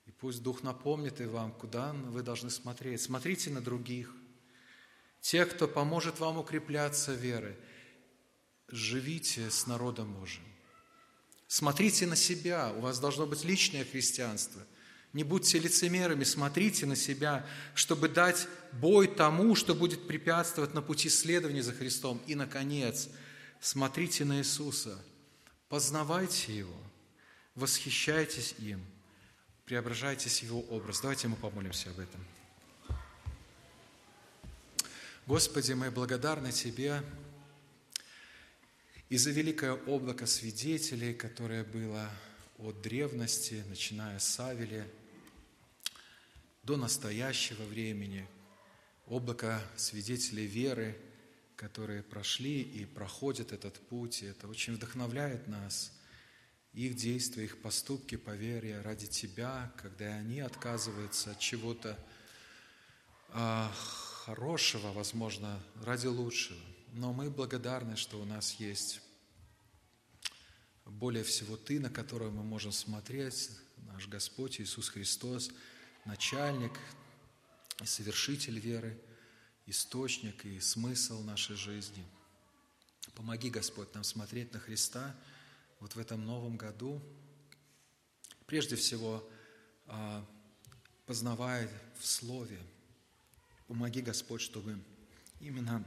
И 0.04 0.12
пусть 0.12 0.42
Дух 0.42 0.62
напомнит 0.62 1.20
и 1.20 1.24
вам, 1.24 1.52
куда 1.52 1.92
вы 1.92 2.22
должны 2.22 2.50
смотреть. 2.50 3.00
Смотрите 3.00 3.50
на 3.50 3.60
других. 3.60 4.14
Тех, 5.30 5.50
кто 5.50 5.66
поможет 5.66 6.20
вам 6.20 6.38
укрепляться 6.38 7.12
верой. 7.12 7.56
Живите 8.68 9.50
с 9.50 9.66
народом 9.66 10.14
Божьим. 10.14 10.44
Смотрите 11.48 12.06
на 12.06 12.14
себя. 12.14 12.72
У 12.72 12.80
вас 12.80 13.00
должно 13.00 13.26
быть 13.26 13.44
личное 13.44 13.84
христианство– 13.84 14.62
не 15.16 15.24
будьте 15.24 15.58
лицемерами, 15.58 16.24
смотрите 16.24 16.84
на 16.84 16.94
себя, 16.94 17.46
чтобы 17.74 18.06
дать 18.06 18.46
бой 18.72 19.06
тому, 19.08 19.54
что 19.54 19.74
будет 19.74 20.06
препятствовать 20.06 20.74
на 20.74 20.82
пути 20.82 21.08
следования 21.08 21.62
за 21.62 21.72
Христом. 21.72 22.20
И, 22.26 22.34
наконец, 22.34 23.08
смотрите 23.58 24.26
на 24.26 24.40
Иисуса, 24.40 25.02
познавайте 25.70 26.54
Его, 26.54 26.76
восхищайтесь 27.54 28.56
им, 28.58 28.84
преображайтесь 29.64 30.42
Его 30.42 30.60
образ. 30.60 31.00
Давайте 31.00 31.28
мы 31.28 31.36
помолимся 31.36 31.88
об 31.88 31.98
этом. 31.98 32.20
Господи, 35.26 35.72
мы 35.72 35.90
благодарны 35.90 36.52
Тебе 36.52 37.02
и 39.08 39.16
за 39.16 39.32
великое 39.32 39.72
облако 39.72 40.24
свидетелей, 40.24 41.14
которое 41.14 41.64
было 41.64 42.08
от 42.58 42.80
древности, 42.80 43.64
начиная 43.68 44.20
с 44.20 44.28
Савеля, 44.28 44.86
до 46.62 46.76
настоящего 46.76 47.64
времени, 47.64 48.24
облако 49.08 49.60
свидетелей 49.74 50.46
веры, 50.46 50.96
которые 51.56 52.04
прошли 52.04 52.62
и 52.62 52.84
проходят 52.84 53.50
этот 53.50 53.80
путь. 53.88 54.22
И 54.22 54.26
это 54.26 54.46
очень 54.46 54.74
вдохновляет 54.74 55.48
нас, 55.48 55.90
их 56.72 56.94
действия, 56.94 57.46
их 57.46 57.60
поступки 57.62 58.14
по 58.14 58.30
ради 58.30 59.08
Тебя, 59.08 59.72
когда 59.76 60.06
они 60.06 60.38
отказываются 60.38 61.32
от 61.32 61.40
чего-то 61.40 61.98
хорошего, 64.26 64.90
возможно, 64.90 65.62
ради 65.84 66.08
лучшего. 66.08 66.58
Но 66.94 67.12
мы 67.12 67.30
благодарны, 67.30 67.94
что 67.94 68.20
у 68.20 68.24
нас 68.24 68.54
есть 68.54 69.00
более 70.84 71.22
всего 71.22 71.56
Ты, 71.56 71.78
на 71.78 71.90
которого 71.90 72.30
мы 72.32 72.42
можем 72.42 72.72
смотреть, 72.72 73.50
наш 73.76 74.08
Господь 74.08 74.60
Иисус 74.60 74.88
Христос– 74.88 75.50
начальник 76.06 76.72
и 77.80 77.86
совершитель 77.86 78.58
веры, 78.58 79.00
источник 79.66 80.44
и 80.44 80.58
смысл 80.58 81.22
нашей 81.22 81.54
жизни. 81.54 82.04
Помоги, 83.14 83.48
Господь, 83.48 83.94
нам 83.94 84.02
смотреть 84.02 84.52
на 84.52 84.58
Христа 84.58 85.14
вот 85.78 85.94
в 85.94 86.00
этом 86.00 86.26
новом 86.26 86.56
году. 86.56 87.00
Прежде 88.46 88.74
всего, 88.74 89.28
а, 89.86 90.26
познавая 91.06 91.70
в 92.00 92.04
Слове. 92.04 92.58
Помоги, 93.68 94.00
Господь, 94.00 94.40
чтобы 94.40 94.78
именно 95.40 95.84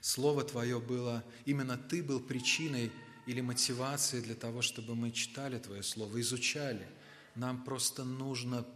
Слово 0.00 0.44
Твое 0.44 0.80
было, 0.80 1.24
именно 1.44 1.76
Ты 1.76 2.02
был 2.02 2.20
причиной 2.20 2.92
или 3.26 3.40
мотивацией 3.40 4.22
для 4.22 4.34
того, 4.34 4.62
чтобы 4.62 4.94
мы 4.94 5.12
читали 5.12 5.58
Твое 5.58 5.82
Слово, 5.82 6.20
изучали. 6.20 6.86
Нам 7.34 7.64
просто 7.64 8.04
нужно 8.04 8.66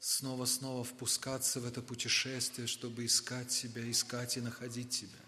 снова-снова 0.00 0.84
впускаться 0.84 1.60
в 1.60 1.66
это 1.66 1.80
путешествие, 1.80 2.66
чтобы 2.66 3.06
искать 3.06 3.52
себя, 3.52 3.90
искать 3.90 4.36
и 4.36 4.40
находить 4.40 4.90
Тебя, 4.90 5.24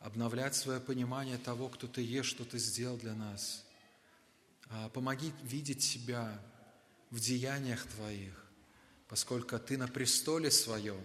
обновлять 0.00 0.54
свое 0.54 0.80
понимание 0.80 1.38
того, 1.38 1.68
кто 1.68 1.86
Ты 1.86 2.02
есть, 2.02 2.28
что 2.28 2.44
Ты 2.44 2.58
сделал 2.58 2.96
для 2.96 3.14
нас. 3.14 3.64
А, 4.68 4.88
помоги 4.88 5.32
видеть 5.42 5.82
себя 5.82 6.40
в 7.10 7.20
деяниях 7.20 7.84
Твоих, 7.86 8.46
поскольку 9.08 9.58
Ты 9.58 9.76
на 9.76 9.88
престоле 9.88 10.50
Своем, 10.50 11.00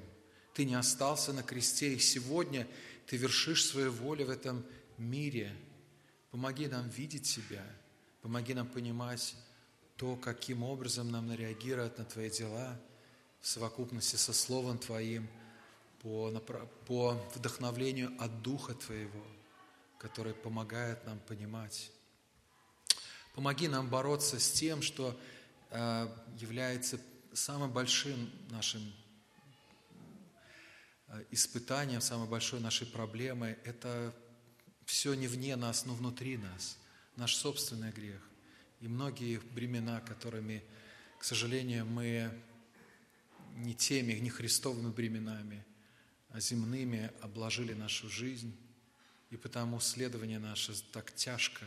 Ты 0.56 0.64
не 0.64 0.76
остался 0.76 1.34
на 1.34 1.44
кресте, 1.44 1.94
и 1.94 2.00
сегодня 2.00 2.66
Ты 3.08 3.18
вершишь 3.18 3.66
свою 3.66 3.92
волю 3.92 4.28
в 4.28 4.30
этом 4.30 4.66
мире. 4.98 5.54
Помоги 6.32 6.68
нам 6.68 6.88
видеть 6.88 7.26
себя, 7.26 7.64
помоги 8.22 8.54
нам 8.54 8.66
понимать, 8.66 9.36
то, 9.98 10.16
каким 10.16 10.64
образом 10.64 11.12
нам 11.12 11.30
реагировать 11.34 11.98
на 11.98 12.06
Твои 12.06 12.30
дела 12.30 12.80
в 13.42 13.48
совокупности 13.48 14.16
со 14.16 14.32
Словом 14.32 14.78
Твоим, 14.78 15.28
по, 16.02 16.32
по 16.88 17.22
вдохновлению 17.36 18.16
от 18.18 18.42
Духа 18.42 18.76
Твоего, 18.76 19.26
который 19.98 20.34
помогает 20.34 21.06
нам 21.06 21.20
понимать. 21.20 21.92
Помоги 23.34 23.68
нам 23.68 23.90
бороться 23.90 24.40
с 24.40 24.52
тем, 24.54 24.82
что 24.82 25.20
э, 25.72 26.08
является 26.40 26.98
самым 27.34 27.74
большим 27.74 28.32
нашим 28.50 28.82
испытанием, 31.32 32.02
самой 32.02 32.28
большой 32.28 32.60
нашей 32.60 32.88
проблемой. 32.88 33.58
Это 33.64 34.14
все 34.86 35.14
не 35.14 35.28
вне 35.28 35.56
нас, 35.56 35.86
но 35.86 35.94
внутри 35.94 36.38
нас, 36.38 36.78
наш 37.16 37.36
собственный 37.36 37.92
грех 37.92 38.22
и 38.86 38.88
многие 38.88 39.40
бремена, 39.40 40.02
которыми, 40.02 40.64
к 41.18 41.24
сожалению, 41.24 41.86
мы 41.86 42.32
не 43.56 43.74
теми, 43.74 44.14
не 44.14 44.30
христовыми 44.30 44.92
бременами, 44.92 45.66
а 46.30 46.40
земными 46.40 47.12
обложили 47.22 47.74
нашу 47.74 48.10
жизнь, 48.10 48.56
и 49.32 49.38
потому 49.38 49.80
следование 49.80 50.40
наше 50.40 50.74
так 50.92 51.14
тяжко, 51.16 51.66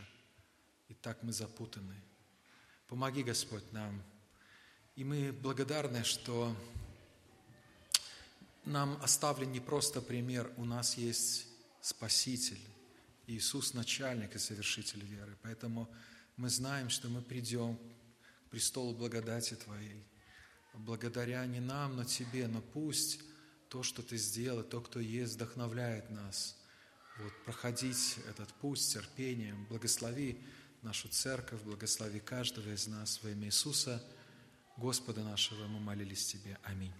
и 0.87 0.93
так 0.93 1.21
мы 1.23 1.33
запутаны. 1.33 1.95
Помоги, 2.87 3.21
Господь, 3.21 3.69
нам. 3.71 4.01
И 4.95 5.03
мы 5.03 5.33
благодарны, 5.33 6.03
что 6.03 6.55
нам 8.69 8.99
оставлен 9.01 9.51
не 9.51 9.59
просто 9.59 10.01
пример, 10.01 10.51
у 10.57 10.65
нас 10.65 10.97
есть 10.97 11.47
Спаситель, 11.81 12.59
Иисус– 13.27 13.73
начальник 13.73 14.35
и 14.35 14.39
совершитель 14.39 15.03
веры. 15.03 15.37
Поэтому 15.43 15.89
мы 16.37 16.49
знаем, 16.49 16.89
что 16.89 17.09
мы 17.09 17.21
придем 17.21 17.77
к 17.77 18.49
престолу 18.49 18.95
благодати 18.95 19.55
Твоей, 19.55 20.03
благодаря 20.73 21.45
не 21.45 21.59
нам, 21.59 21.95
но 21.95 22.03
Тебе, 22.03 22.47
но 22.47 22.61
пусть 22.61 23.21
то, 23.69 23.83
что 23.83 24.01
Ты 24.01 24.17
сделал, 24.17 24.63
то, 24.63 24.81
кто 24.81 24.99
есть, 24.99 25.35
вдохновляет 25.35 26.09
нас 26.09 26.57
вот, 27.19 27.33
проходить 27.45 28.17
этот 28.29 28.51
путь 28.55 28.81
с 28.81 28.93
терпением. 28.93 29.65
Благослови 29.65 30.41
нашу 30.81 31.07
церковь, 31.09 31.61
благослови 31.61 32.19
каждого 32.19 32.69
из 32.73 32.87
нас 32.87 33.21
во 33.21 33.29
имя 33.29 33.47
Иисуса, 33.47 34.03
Господа 34.77 35.23
нашего, 35.23 35.67
мы 35.67 35.79
молились 35.79 36.25
Тебе. 36.25 36.57
Аминь. 36.63 36.93